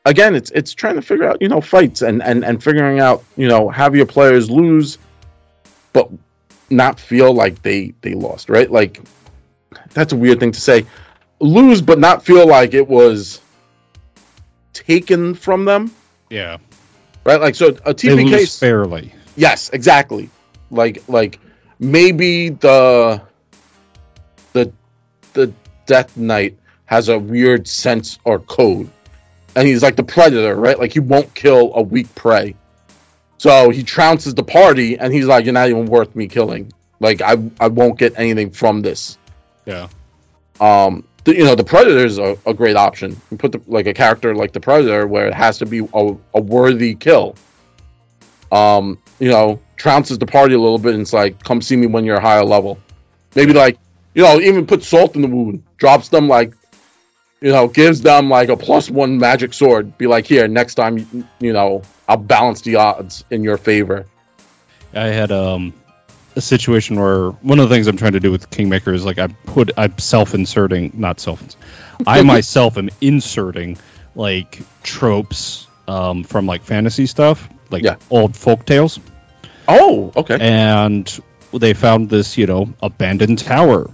[0.05, 3.23] again, it's it's trying to figure out you know fights and and and figuring out
[3.35, 4.97] you know have your players lose,
[5.93, 6.09] but
[6.69, 8.69] not feel like they they lost, right?
[8.71, 9.01] Like
[9.93, 10.85] that's a weird thing to say.
[11.39, 13.39] Lose, but not feel like it was
[14.73, 15.91] taken from them,
[16.29, 16.57] Yeah.
[17.23, 17.39] right?
[17.39, 18.59] Like so, a TPK.
[18.59, 19.13] fairly.
[19.35, 20.29] Yes, exactly.
[20.71, 21.39] Like like
[21.79, 23.21] maybe the
[24.53, 24.71] the
[25.33, 25.53] the
[25.85, 28.89] Death Knight has a weird sense or code.
[29.55, 30.77] And he's like the predator, right?
[30.77, 32.55] Like he won't kill a weak prey.
[33.39, 36.71] So he trounces the party and he's like, You're not even worth me killing.
[36.99, 39.17] Like I I won't get anything from this.
[39.65, 39.89] Yeah.
[40.59, 43.19] Um the, you know the predator is a, a great option.
[43.29, 46.15] You put the, like a character like the predator where it has to be a,
[46.33, 47.35] a worthy kill.
[48.51, 51.87] Um, you know, trounces the party a little bit and it's like, come see me
[51.87, 52.79] when you're a higher level.
[53.35, 53.77] Maybe like,
[54.13, 56.53] you know, even put salt in the wound, drops them like,
[57.39, 59.97] you know, gives them like a plus one magic sword.
[59.97, 64.07] Be like, here, next time, you, know, I'll balance the odds in your favor.
[64.93, 65.73] I had um
[66.35, 69.19] a situation where one of the things I'm trying to do with Kingmaker is like
[69.19, 71.43] I put I'm self-inserting, not self.
[72.05, 73.77] I myself am inserting
[74.15, 77.95] like tropes um, from like fantasy stuff, like Yeah.
[78.09, 78.99] old folk tales,
[79.67, 80.37] Oh, okay.
[80.39, 81.19] and
[81.53, 83.89] they found this you know abandoned tower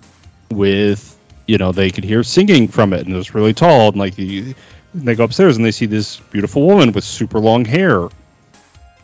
[0.51, 1.17] with
[1.47, 4.17] you know they could hear singing from it, and it was really tall, and like
[4.17, 4.55] you,
[4.93, 8.07] they go upstairs and they see this beautiful woman with super long hair,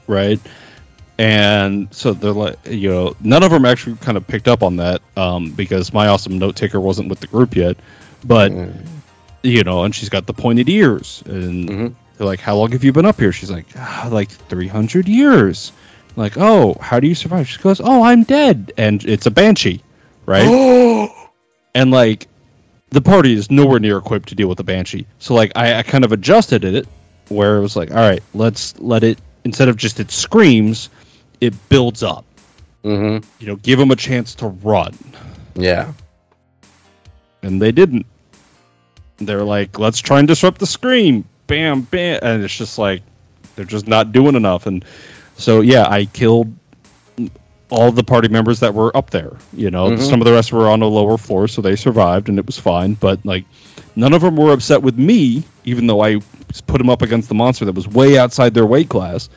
[0.08, 0.40] right?
[1.18, 4.78] and so they're like you know none of them actually kind of picked up on
[4.78, 7.76] that um, because my awesome note taker wasn't with the group yet
[8.24, 8.54] but
[9.44, 11.96] you know and she's got the pointed ears and Mhm.
[12.18, 15.74] they're like how long have you been up here she's like ah, like 300 years
[16.16, 17.48] like oh how do you survive?
[17.48, 18.74] She goes oh i'm dead.
[18.78, 19.84] And it's a banshee
[20.30, 21.10] right?
[21.76, 22.28] And like
[22.90, 25.06] the party is nowhere near equipped to deal with the banshee.
[25.20, 26.88] So like I, I kind of adjusted it
[27.30, 30.90] where it was like all right let's let it instead of just it screams
[31.40, 32.26] it builds up.
[32.84, 33.28] Mm-hmm.
[33.40, 34.98] you know give them a chance to run.
[35.56, 35.94] Yeah.
[37.44, 38.08] and they didn't.
[39.18, 41.26] They're like let's try and disrupt the scream.
[41.46, 42.20] Bam bam.
[42.24, 43.04] And it's just like
[43.56, 44.66] they're just not doing enough.
[44.66, 44.84] And
[45.40, 46.54] so yeah i killed
[47.72, 50.00] all the party members that were up there you know Mhm.
[50.10, 52.58] some of the rest were on the lower floor so they survived and it was
[52.58, 53.46] fine but like
[53.96, 56.20] none of them were upset with me even though i
[56.66, 59.30] put them up against the monster that was way outside their weight class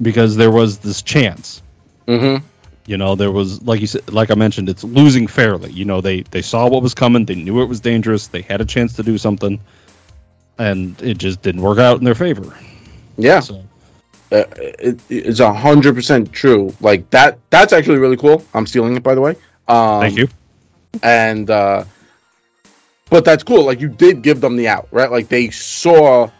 [0.00, 1.60] because there was this chance
[2.06, 2.44] Mm-hmm.
[2.86, 5.72] you know, there was like you said, like I mentioned, it's losing fairly.
[5.72, 8.60] You know, they they saw what was coming, they knew it was dangerous, they had
[8.60, 9.58] a chance to do something,
[10.58, 12.54] and it just didn't work out in their favor.
[13.16, 13.40] Yeah.
[13.40, 13.62] So
[14.34, 16.74] Uh, it, it's a hundred percent true.
[16.80, 17.38] Like that.
[17.50, 18.44] That's actually really cool.
[18.52, 19.36] I'm stealing it, by the way.
[19.68, 20.28] Um, thank you.
[21.02, 21.84] And uh,
[23.10, 23.64] but that's cool.
[23.64, 25.10] Like you did give them the out, right?
[25.10, 26.30] Like they saw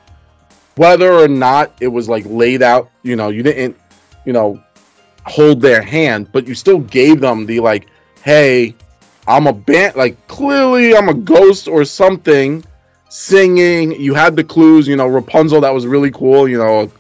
[0.77, 2.91] whether or not it was like laid out.
[3.03, 3.77] You know, you didn't,
[4.25, 4.61] you know,
[5.25, 7.87] hold their hand, but you still gave them the like,
[8.23, 8.75] hey,
[9.27, 9.97] I'm a band.
[9.97, 12.65] Like clearly, I'm a ghost or something.
[13.09, 13.93] Singing.
[14.01, 14.89] You had the clues.
[14.89, 15.61] You know, Rapunzel.
[15.61, 16.49] That was really cool.
[16.49, 16.91] You know,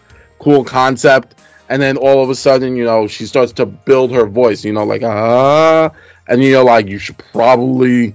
[0.45, 1.35] cool concept.
[1.71, 4.65] And then all of a sudden, you know, she starts to build her voice.
[4.65, 5.91] You know, like ah,
[6.29, 8.15] and you're like, you should probably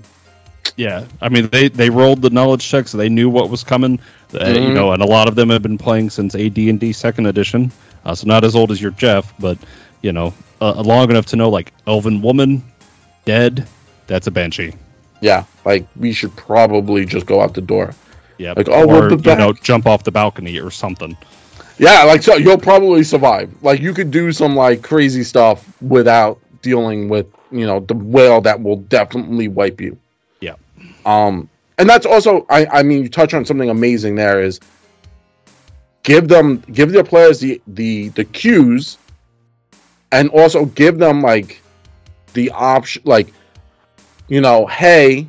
[0.77, 3.99] Yeah, I mean they they rolled the knowledge checks, they knew what was coming.
[4.33, 4.73] Uh, You Mhm.
[4.73, 7.71] know, and a lot of them have been playing since AD and D Second Edition,
[8.05, 9.57] uh, so not as old as your Jeff, but
[10.01, 12.63] you know, uh, long enough to know like Elven Woman,
[13.25, 13.65] dead.
[14.07, 14.73] That's a banshee.
[15.21, 17.93] Yeah, like we should probably just go out the door.
[18.37, 21.17] Yeah, Like, oh, or we'll you know, jump off the balcony or something.
[21.79, 23.51] Yeah, like so you'll probably survive.
[23.63, 28.41] Like you could do some like crazy stuff without dealing with, you know, the whale
[28.41, 29.97] that will definitely wipe you.
[30.41, 30.55] Yeah.
[31.05, 34.59] Um and that's also I I mean you touch on something amazing there is
[36.03, 38.97] give them give their players the the the cues
[40.11, 41.61] and also give them like
[42.33, 43.31] the option like
[44.29, 45.27] you know, hey,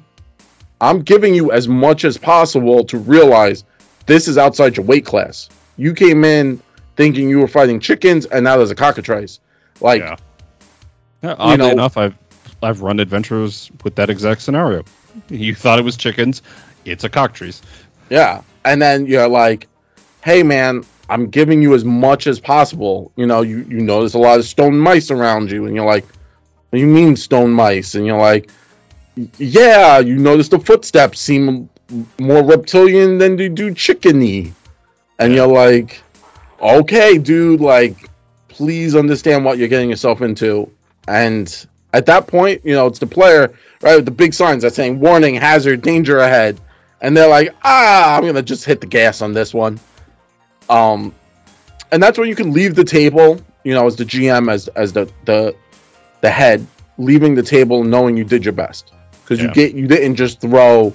[0.80, 3.64] I'm giving you as much as possible to realize
[4.06, 5.48] this is outside your weight class.
[5.80, 6.60] You came in
[6.96, 9.40] thinking you were fighting chickens, and now there's a cockatrice.
[9.80, 10.16] Like, Yeah.
[11.22, 12.14] Yeah, oddly know- enough, I've
[12.62, 14.84] I've run adventures with that exact scenario.
[15.30, 16.42] You thought it was chickens,
[16.84, 17.62] it's a cockatrice.
[18.10, 18.42] yeah.
[18.64, 19.66] And then you're like,
[20.22, 23.10] hey, man, I'm giving you as much as possible.
[23.16, 26.04] You know, you, you notice a lot of stone mice around you, and you're like,
[26.68, 27.94] what you mean stone mice?
[27.94, 28.50] And you're like,
[29.38, 31.70] yeah, you notice the footsteps seem
[32.18, 34.52] more reptilian than they do chickeny.
[35.20, 36.02] And you're like,
[36.60, 37.96] okay, dude, like,
[38.48, 40.70] please understand what you're getting yourself into.
[41.06, 43.52] And at that point, you know, it's the player,
[43.82, 46.60] right, with the big signs that saying warning, hazard, danger ahead.
[47.00, 49.78] And they're like, ah, I'm gonna just hit the gas on this one.
[50.68, 51.14] Um
[51.92, 54.92] and that's where you can leave the table, you know, as the GM, as as
[54.92, 55.54] the the
[56.20, 56.66] the head,
[56.98, 58.92] leaving the table knowing you did your best.
[59.22, 59.46] Because Yeah.
[59.48, 60.92] you get you didn't just throw,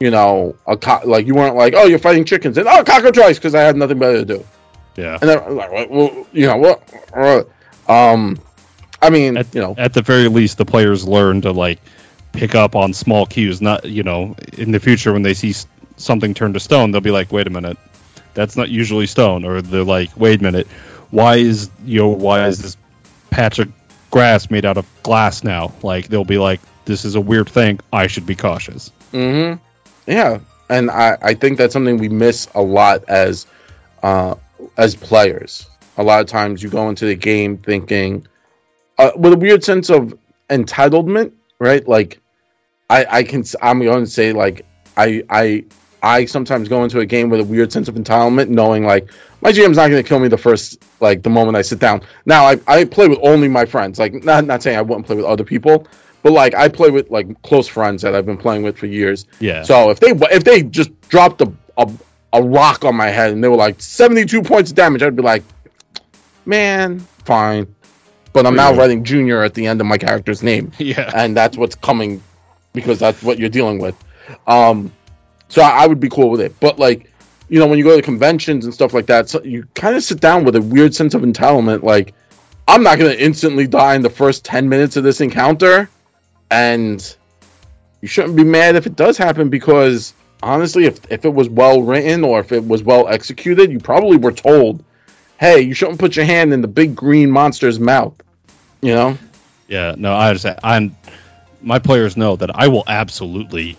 [0.00, 3.38] you know, a co- like you weren't like, oh, you're fighting chickens and oh, cockatrice
[3.38, 4.44] because I had nothing better to do.
[4.96, 5.18] Yeah.
[5.20, 7.48] And then like, well, you know what?
[7.88, 8.38] Um,
[9.00, 11.80] I mean, At, you know, at the very least, the players learn to like
[12.32, 13.60] pick up on small cues.
[13.60, 15.54] Not you know, in the future when they see
[15.96, 17.78] something turn to stone, they'll be like, "Wait a minute,
[18.34, 20.66] that's not usually stone." Or they're like, "Wait a minute,
[21.10, 22.76] why is you know why is this
[23.30, 23.72] patch of
[24.10, 27.80] grass made out of glass now?" Like they'll be like, "This is a weird thing.
[27.92, 29.54] I should be cautious." hmm
[30.08, 33.46] yeah, and I I think that's something we miss a lot as
[34.02, 34.34] uh
[34.76, 35.68] as players.
[35.98, 38.26] a lot of times you go into the game thinking
[38.98, 40.16] uh, with a weird sense of
[40.48, 41.86] entitlement, right?
[41.86, 42.20] Like
[42.90, 44.64] I I can I'm going to say like
[44.96, 45.64] I I
[46.02, 49.52] I sometimes go into a game with a weird sense of entitlement, knowing like my
[49.52, 52.02] GM's not going to kill me the first like the moment I sit down.
[52.24, 53.98] Now I, I play with only my friends.
[53.98, 55.86] Like not not saying I wouldn't play with other people,
[56.22, 59.26] but like I play with like close friends that I've been playing with for years.
[59.40, 59.62] Yeah.
[59.62, 61.90] So if they if they just dropped a a,
[62.32, 65.22] a rock on my head and they were like 72 points of damage, I'd be
[65.22, 65.44] like,
[66.44, 67.74] man, fine.
[68.32, 71.10] But I'm now writing junior at the end of my character's name Yeah.
[71.14, 72.22] and that's what's coming
[72.72, 73.96] because that's what you're dealing with.
[74.46, 74.92] Um,
[75.48, 76.54] so I, I would be cool with it.
[76.60, 77.10] But like,
[77.48, 80.02] you know, when you go to conventions and stuff like that, so you kind of
[80.02, 81.82] sit down with a weird sense of entitlement.
[81.82, 82.12] Like,
[82.68, 85.88] I'm not going to instantly die in the first ten minutes of this encounter,
[86.50, 87.16] and
[88.00, 91.82] you shouldn't be mad if it does happen because honestly, if if it was well
[91.82, 94.84] written or if it was well executed, you probably were told,
[95.38, 98.14] "Hey, you shouldn't put your hand in the big green monster's mouth."
[98.80, 99.18] You know.
[99.66, 100.60] Yeah, no, I understand.
[100.62, 100.96] I'm
[101.60, 103.76] my players know that I will absolutely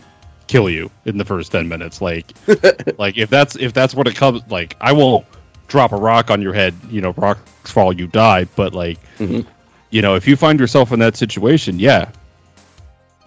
[0.48, 2.26] kill you in the first 10 minutes like
[2.98, 5.26] like if that's if that's what it comes like I won't
[5.68, 9.46] drop a rock on your head, you know, rocks fall you die, but like Mhm.
[9.92, 12.10] you know, if you find yourself in that situation, yeah.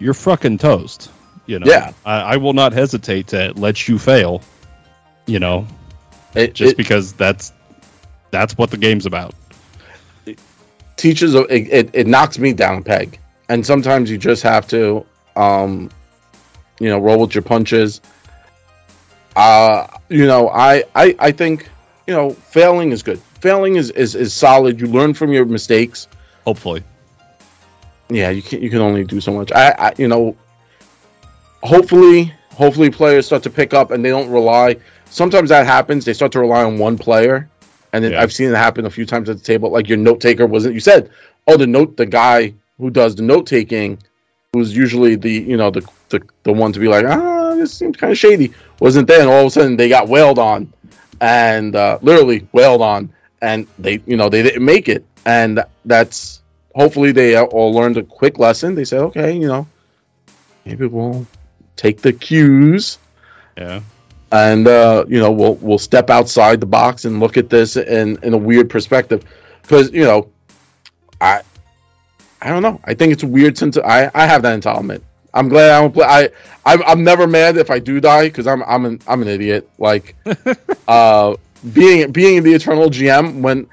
[0.03, 1.09] You're fucking toast,
[1.45, 1.65] you know.
[1.65, 1.93] Yeah.
[2.05, 4.41] I, I will not hesitate to let you fail,
[5.25, 5.65] you know,
[6.35, 7.53] It, just it- because that's
[8.31, 9.33] that's what the game's about.
[10.97, 15.05] teaches it, it, it knocks me down a peg and sometimes you just have to
[15.35, 15.89] um
[16.79, 17.99] you know roll with your punches
[19.35, 21.69] uh you know i i i think
[22.07, 26.07] you know failing is good failing is is, is solid you learn from your mistakes
[26.45, 26.83] Hopefully.
[28.13, 29.51] Yeah you can you can only do so much.
[29.51, 30.35] I, I you know
[31.61, 34.75] hopefully hopefully players start to pick up and they don't rely
[35.09, 37.49] sometimes that happens they start to rely on one player.
[37.93, 38.21] And then Yeah.
[38.21, 40.73] i've seen it happen a few times at the table like your note taker wasn't
[40.73, 41.09] you said
[41.47, 43.97] oh the note the guy who does the note taking
[44.53, 47.95] who's usually the you know the, the the one to be like ah this seems
[47.97, 49.21] kind of shady wasn't there.
[49.21, 50.71] And all of a sudden they got wailed on
[51.21, 53.11] and uh, literally wailed on
[53.41, 55.05] and they you know they didn't make it.
[55.25, 56.41] And that's
[56.73, 58.75] hopefully they all learned a quick lesson.
[58.75, 59.67] They said okay you know
[60.65, 61.25] maybe we'll
[61.75, 62.97] take the cues.
[63.57, 63.81] Yeah.
[64.31, 68.17] and uh, you know we'll we'll step outside the box and look at this in
[68.23, 69.23] in a weird perspective.
[69.61, 70.29] Because you know
[71.21, 71.41] I
[72.41, 72.79] I don't know.
[72.83, 75.01] I think it's a weird sense of, I I have that entitlement.
[75.33, 76.29] I'm glad I don't play I
[76.65, 79.69] I'm, I'm never mad if I do die because I'm I'm an I'm an idiot.
[79.77, 80.15] Like
[80.87, 81.35] uh
[81.73, 83.67] being being the eternal GM when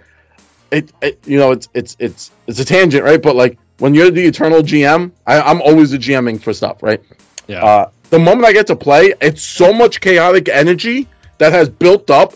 [0.70, 4.10] it, it you know it's it's it's it's a tangent right but like when you're
[4.10, 7.02] the eternal GM I, I'm always the GMing for stuff right
[7.46, 7.64] Yeah.
[7.64, 11.06] uh, the moment I get to play, it's so much chaotic energy
[11.38, 12.34] that has built up.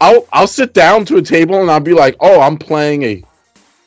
[0.00, 3.24] I'll I'll sit down to a table and I'll be like, oh, I'm playing a,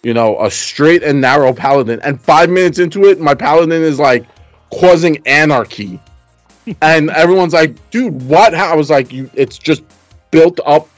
[0.04, 4.00] you know, a straight and narrow paladin, and five minutes into it, my paladin is
[4.00, 4.26] like
[4.70, 5.98] causing anarchy,
[6.82, 8.54] and everyone's like, dude, what?
[8.54, 8.74] How?
[8.74, 9.82] I was like, you, it's just
[10.30, 10.90] built up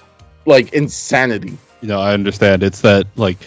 [0.47, 1.55] like insanity.
[1.81, 2.63] You know, I understand.
[2.63, 3.37] It's that like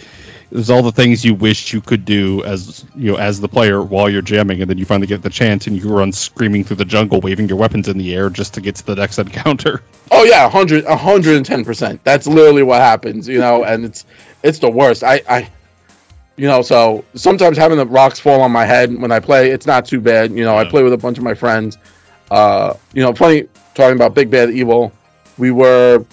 [0.51, 3.81] there's all the things you wish you could do as you know as the player
[3.81, 6.77] while you're jamming, and then you finally get the chance, and you run screaming through
[6.77, 9.81] the jungle, waving your weapons in the air just to get to the next encounter.
[10.11, 12.03] Oh yeah, 100 110 percent.
[12.03, 14.05] That's literally what happens, you know, and it's
[14.41, 15.03] it's the worst.
[15.03, 15.51] I I
[16.35, 19.67] you know, so sometimes having the rocks fall on my head when I play, it's
[19.67, 20.31] not too bad.
[20.31, 21.77] You know, I play with a bunch of my friends.
[22.31, 23.43] Uh, you know, funny
[23.75, 24.91] talking about Big Bad Evil.
[25.37, 26.05] We were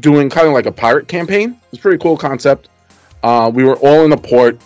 [0.00, 1.58] doing kind of like a pirate campaign.
[1.72, 2.68] It's a pretty cool concept.
[3.22, 4.60] Uh, we were all in a port,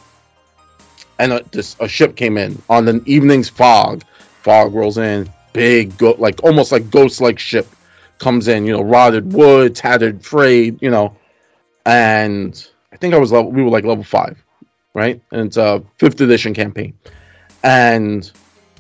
[1.19, 4.05] and a, this, a ship came in on an evening's fog.
[4.43, 7.67] Fog rolls in, big, go, like almost like ghost-like ship
[8.19, 8.67] comes in.
[8.67, 10.83] You know, rotted wood, tattered frayed.
[10.83, 11.17] You know,
[11.87, 13.51] and I think I was level.
[13.51, 14.43] We were like level five,
[14.95, 15.21] right?
[15.31, 16.95] And it's a fifth edition campaign,
[17.63, 18.31] and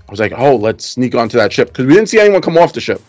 [0.09, 2.59] I was like, oh, let's sneak onto that ship because we didn't see anyone come
[2.59, 3.01] off the ship.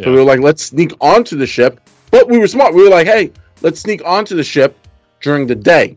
[0.00, 1.80] So we were like, let's sneak onto the ship.
[2.10, 2.74] But we were smart.
[2.74, 4.76] We were like, hey, let's sneak onto the ship
[5.20, 5.96] during the day.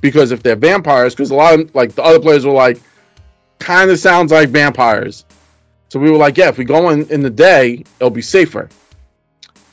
[0.00, 2.80] Because if they're vampires, because a lot of like the other players were like,
[3.58, 5.24] kind of sounds like vampires.
[5.90, 8.68] So we were like, yeah, if we go in in the day, it'll be safer.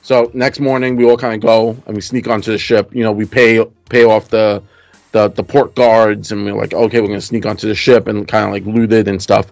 [0.01, 2.93] So next morning we all kind of go and we sneak onto the ship.
[2.93, 4.63] You know, we pay pay off the
[5.11, 8.27] the, the port guards and we're like, okay, we're gonna sneak onto the ship and
[8.27, 9.51] kind of like loot it and stuff.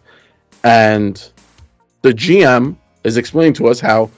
[0.64, 1.16] And
[2.02, 4.10] the GM is explaining to us how,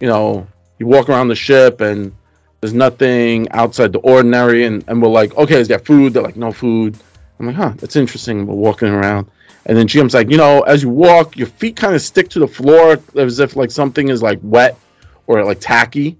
[0.00, 0.46] you know,
[0.80, 2.12] you walk around the ship and
[2.60, 6.12] there's nothing outside the ordinary, and, and we're like, okay, is there food?
[6.12, 6.98] They're like, no food.
[7.38, 8.46] I'm like, huh, that's interesting.
[8.46, 9.30] We're walking around.
[9.64, 12.38] And then GM's like, you know, as you walk, your feet kind of stick to
[12.38, 14.76] the floor as if like something is like wet
[15.26, 16.18] or like tacky.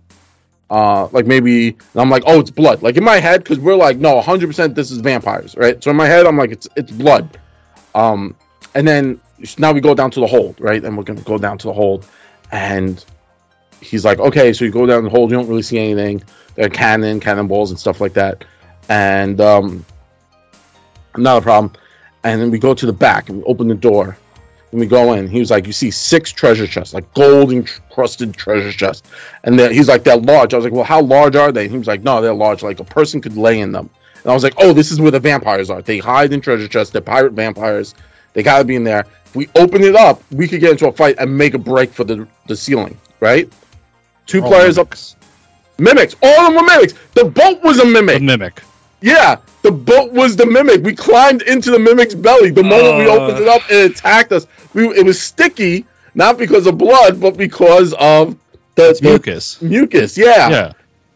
[0.71, 2.83] uh, like maybe I'm like, oh, it's blood.
[2.83, 5.83] Like in my head, because we're like, no, 100 percent this is vampires, right?
[5.83, 7.39] So in my head, I'm like, it's it's blood.
[7.95, 8.37] Um,
[8.75, 9.21] and then
[9.59, 10.83] now we go down to the hold, right?
[10.83, 12.07] And we're gonna go down to the hold,
[12.53, 13.05] and
[13.81, 16.23] he's like, okay, so you go down the hole, you don't really see anything.
[16.55, 18.45] There are cannon, cannonballs, and stuff like that,
[18.89, 19.85] and um,
[21.17, 21.73] not a problem.
[22.23, 24.17] And then we go to the back and we open the door,
[24.71, 25.29] and we go in.
[25.29, 29.09] He was like, "You see six treasure chests, like gold encrusted treasure chests."
[29.45, 31.73] And then he's like, "They're large." I was like, "Well, how large are they?" And
[31.73, 32.63] he was like, "No, they're large.
[32.63, 33.89] Like a person could lay in them."
[34.23, 35.81] And I was like, "Oh, this is where the vampires are.
[35.81, 36.93] They hide in treasure chests.
[36.93, 37.95] They're pirate vampires.
[38.35, 39.07] They gotta be in there.
[39.25, 41.93] If we open it up, we could get into a fight and make a break
[41.93, 43.51] for the the ceiling, right?"
[44.31, 45.17] Two All players mimics.
[45.17, 45.81] up.
[45.81, 46.15] Mimics.
[46.23, 46.95] All of them were mimics.
[47.15, 48.19] The boat was a mimic.
[48.19, 48.63] The mimic.
[49.01, 50.83] Yeah, the boat was the mimic.
[50.85, 53.15] We climbed into the mimic's belly the moment we Uh.
[53.15, 53.63] opened it up.
[53.71, 54.47] It attacked us.
[54.75, 55.85] We it was sticky,
[56.15, 58.37] not because of blood, but because of
[58.77, 59.61] the, mucus.
[59.63, 60.17] mucus.
[60.19, 60.49] Yeah.
[60.51, 60.73] Yeah.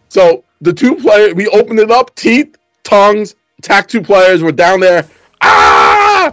[0.09, 4.43] So the two players, we opened it up, teeth, tongues, attack two players.
[4.43, 5.07] We're down there.
[5.43, 6.33] Ah!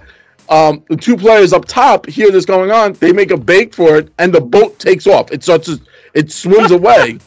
[0.49, 2.93] Um, the two players up top hear this going on.
[2.93, 5.31] They make a bake for it, and the boat takes off.
[5.31, 5.67] It starts.
[5.67, 5.79] to-
[6.13, 7.19] It swims away.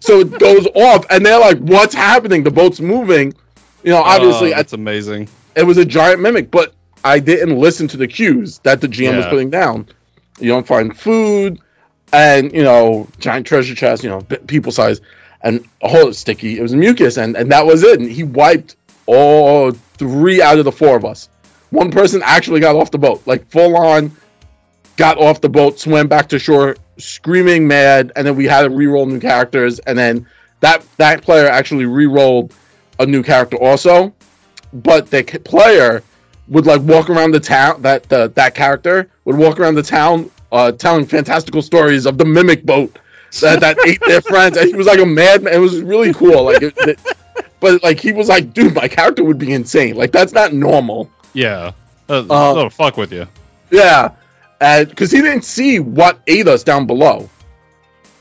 [0.00, 2.42] so it goes off, and they're like, "What's happening?
[2.44, 3.34] The boat's moving."
[3.82, 5.28] You know, obviously, oh, I- that's amazing.
[5.56, 6.72] it was a giant mimic, but
[7.04, 9.86] I didn't listen to the cues that the GM was putting down.
[10.38, 11.58] You don't find food,
[12.12, 15.00] and you know, giant treasure chest, you know, people size,
[15.42, 16.58] and a whole sticky.
[16.58, 17.98] It was mucus, and and that was it.
[18.00, 18.76] And he wiped
[19.06, 21.28] all three out of the four of us.
[21.70, 24.14] One person actually got off the boat, like full on,
[24.96, 28.70] got off the boat, swam back to shore, screaming mad, and then we had to
[28.70, 30.26] re-roll new characters, and then
[30.60, 32.52] that that player actually re-rolled
[32.98, 34.12] a new character also.
[34.72, 36.02] But the c- player
[36.48, 40.30] would like walk around the town that the, that character would walk around the town
[40.50, 42.98] uh, telling fantastical stories of the mimic boat
[43.40, 45.52] that, that ate their friends and he was like a madman.
[45.54, 46.98] It was really cool like it, it-
[47.60, 49.94] but like he was like dude my character would be insane.
[49.94, 51.10] Like that's not normal.
[51.32, 51.72] Yeah.
[52.08, 53.26] Uh, Uh, oh, fuck with you.
[53.70, 54.10] yeah
[54.62, 57.28] and because he didn't see what ate us down below.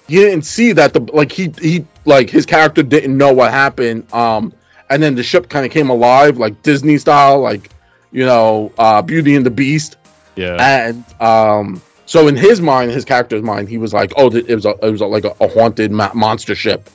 [0.07, 4.11] He didn't see that the like he he like his character didn't know what happened
[4.11, 4.53] um
[4.89, 7.69] and then the ship kind of came alive like disney style like
[8.11, 9.97] you know uh beauty and the beast.
[10.35, 10.57] Yeah.
[10.59, 14.65] and um so in his mind his character's mind he was like oh it was
[14.65, 16.89] a, it was a, like a, a haunted ma- monster ship.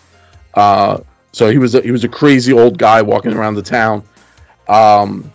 [0.52, 0.98] Uh
[1.32, 4.02] so he was a, he was a crazy old guy walking around the town.
[4.68, 5.32] Um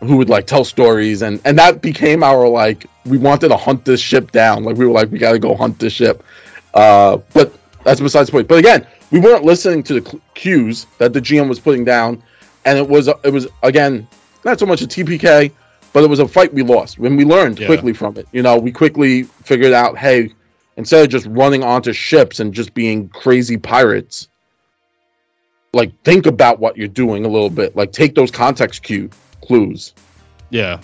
[0.00, 3.84] who would like tell stories and and that became our like we wanted to hunt
[3.84, 4.64] this ship down.
[4.64, 6.22] Like we were like we got to go hunt this ship.
[6.74, 7.52] Uh but
[7.84, 8.48] that's besides the point.
[8.48, 12.22] But again we weren't listening to the cues that the gm was putting down
[12.64, 14.08] and it was it was again
[14.44, 15.52] not so much a tpk
[15.92, 17.66] but it was a fight we lost when we learned Yeah.
[17.66, 18.26] quickly from it.
[18.32, 20.32] You know we quickly figured out hey
[20.76, 24.28] instead of just running onto ships and just being crazy pirates
[25.72, 27.74] like think about what you're doing a little bit.
[27.76, 29.10] Like take those context cue
[29.46, 29.92] clues
[30.50, 30.80] yeah.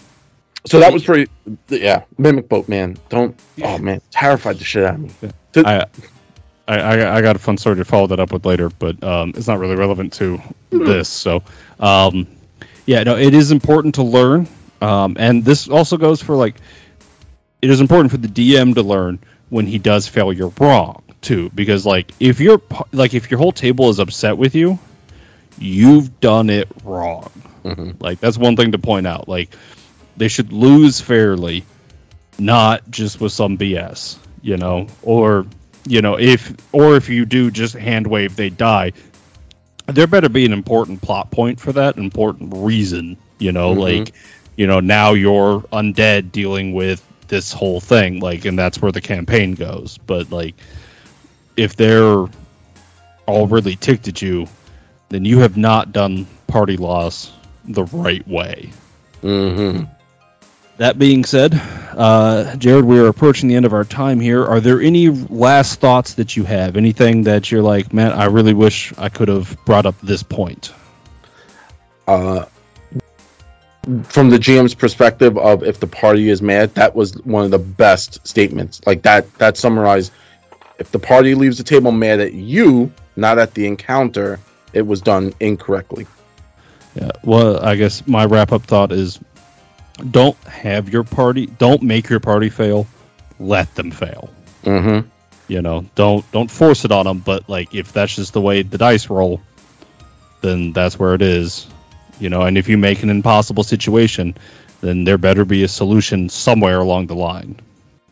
[0.66, 1.31] so that was pretty
[1.69, 5.87] yeah mimic boat man don't oh man terrified the shit out of me I,
[6.70, 9.32] I, I, I got a fun story to follow that up with later, but um,
[9.37, 11.09] it's not really relevant to this.
[11.09, 11.43] So,
[11.81, 12.28] um,
[12.87, 14.47] yeah, no, it is important to learn,
[14.81, 16.55] um, and this also goes for like,
[17.61, 19.19] it is important for the DM to learn
[19.49, 22.62] when he does fail you're wrong too, because like if you're
[22.93, 24.78] like if your whole table is upset with you,
[25.59, 27.31] you've done it wrong.
[27.65, 27.97] Mhm.
[28.01, 29.28] Like that's one thing to point out.
[29.28, 29.51] Like
[30.16, 31.65] they should lose fairly,
[32.39, 35.47] not just with some BS, you know, or
[35.87, 38.93] you know, if or if you do just hand wave they die,
[39.87, 43.78] there better be an important plot point for that, an important reason, you know, Mhm.
[43.78, 44.12] like
[44.57, 49.01] you know, now you're undead dealing with this whole thing, like and that's where the
[49.01, 49.99] campaign goes.
[50.07, 50.55] But like
[51.57, 52.27] if they're
[53.27, 54.49] all really ticked at you,
[55.09, 57.31] then you have not done party loss
[57.73, 58.71] the right way.
[59.23, 59.85] mm-hmm.
[60.79, 64.43] That being said, uh, Jared, we are approaching the end of our time here.
[64.47, 66.79] Are there any last thoughts that you have?
[66.79, 70.73] Anything that you're like, man, I really wish I could have brought up this point?
[72.11, 72.45] uh
[74.05, 77.59] from the GM's perspective of if the party is mad, that was one of the
[77.59, 78.81] best statements.
[78.87, 80.13] Like that that summarized
[80.79, 84.41] if the party leaves the table mad at you, not at the encounter,
[84.73, 86.07] it was done incorrectly.
[86.95, 87.11] Yeah.
[87.23, 89.19] Well, I guess my wrap up thought is
[90.11, 92.87] don't have your party, don't make your party fail,
[93.39, 94.31] let them fail.
[94.65, 95.09] Mm-hmm.
[95.49, 97.19] You know, don't don't force it on them.
[97.19, 99.41] But like, if that's just the way the dice roll,
[100.41, 101.67] then that's where it is.
[102.19, 104.37] You know, and if you make an impossible situation,
[104.81, 107.61] then there better be a solution somewhere along the line.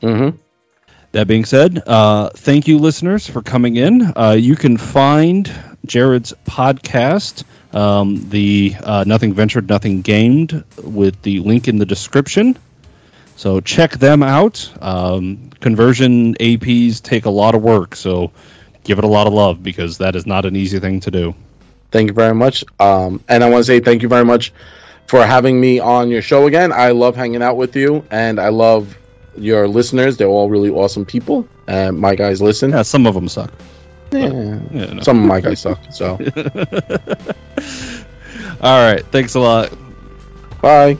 [0.02, 0.36] Mm-hmm.
[1.12, 4.12] That being said, uh, thank you, listeners, for coming in.
[4.14, 5.50] Uh, you can find
[5.86, 12.58] Jared's podcast, um, the uh, Nothing Ventured, Nothing Gained, with the link in the description.
[13.36, 14.70] So check them out.
[14.80, 18.32] Um, conversion APs take a lot of work, so
[18.84, 21.34] give it a lot of love because that is not an easy thing to do.
[21.90, 22.64] Thank you very much.
[22.80, 24.52] Um, and I want to say thank you very much
[25.06, 26.72] for having me on your show again.
[26.72, 28.96] I love hanging out with you, and I love
[29.36, 30.16] your listeners.
[30.16, 31.48] They're all really awesome people.
[31.66, 32.70] And my guys listen.
[32.70, 33.52] Yeah, some of them suck.
[34.12, 35.02] Yeah, Yeah, no.
[35.02, 35.80] some of my guys suck.
[35.90, 36.12] So,
[38.60, 39.04] All right.
[39.06, 39.72] Thanks a lot.
[40.62, 40.96] bye.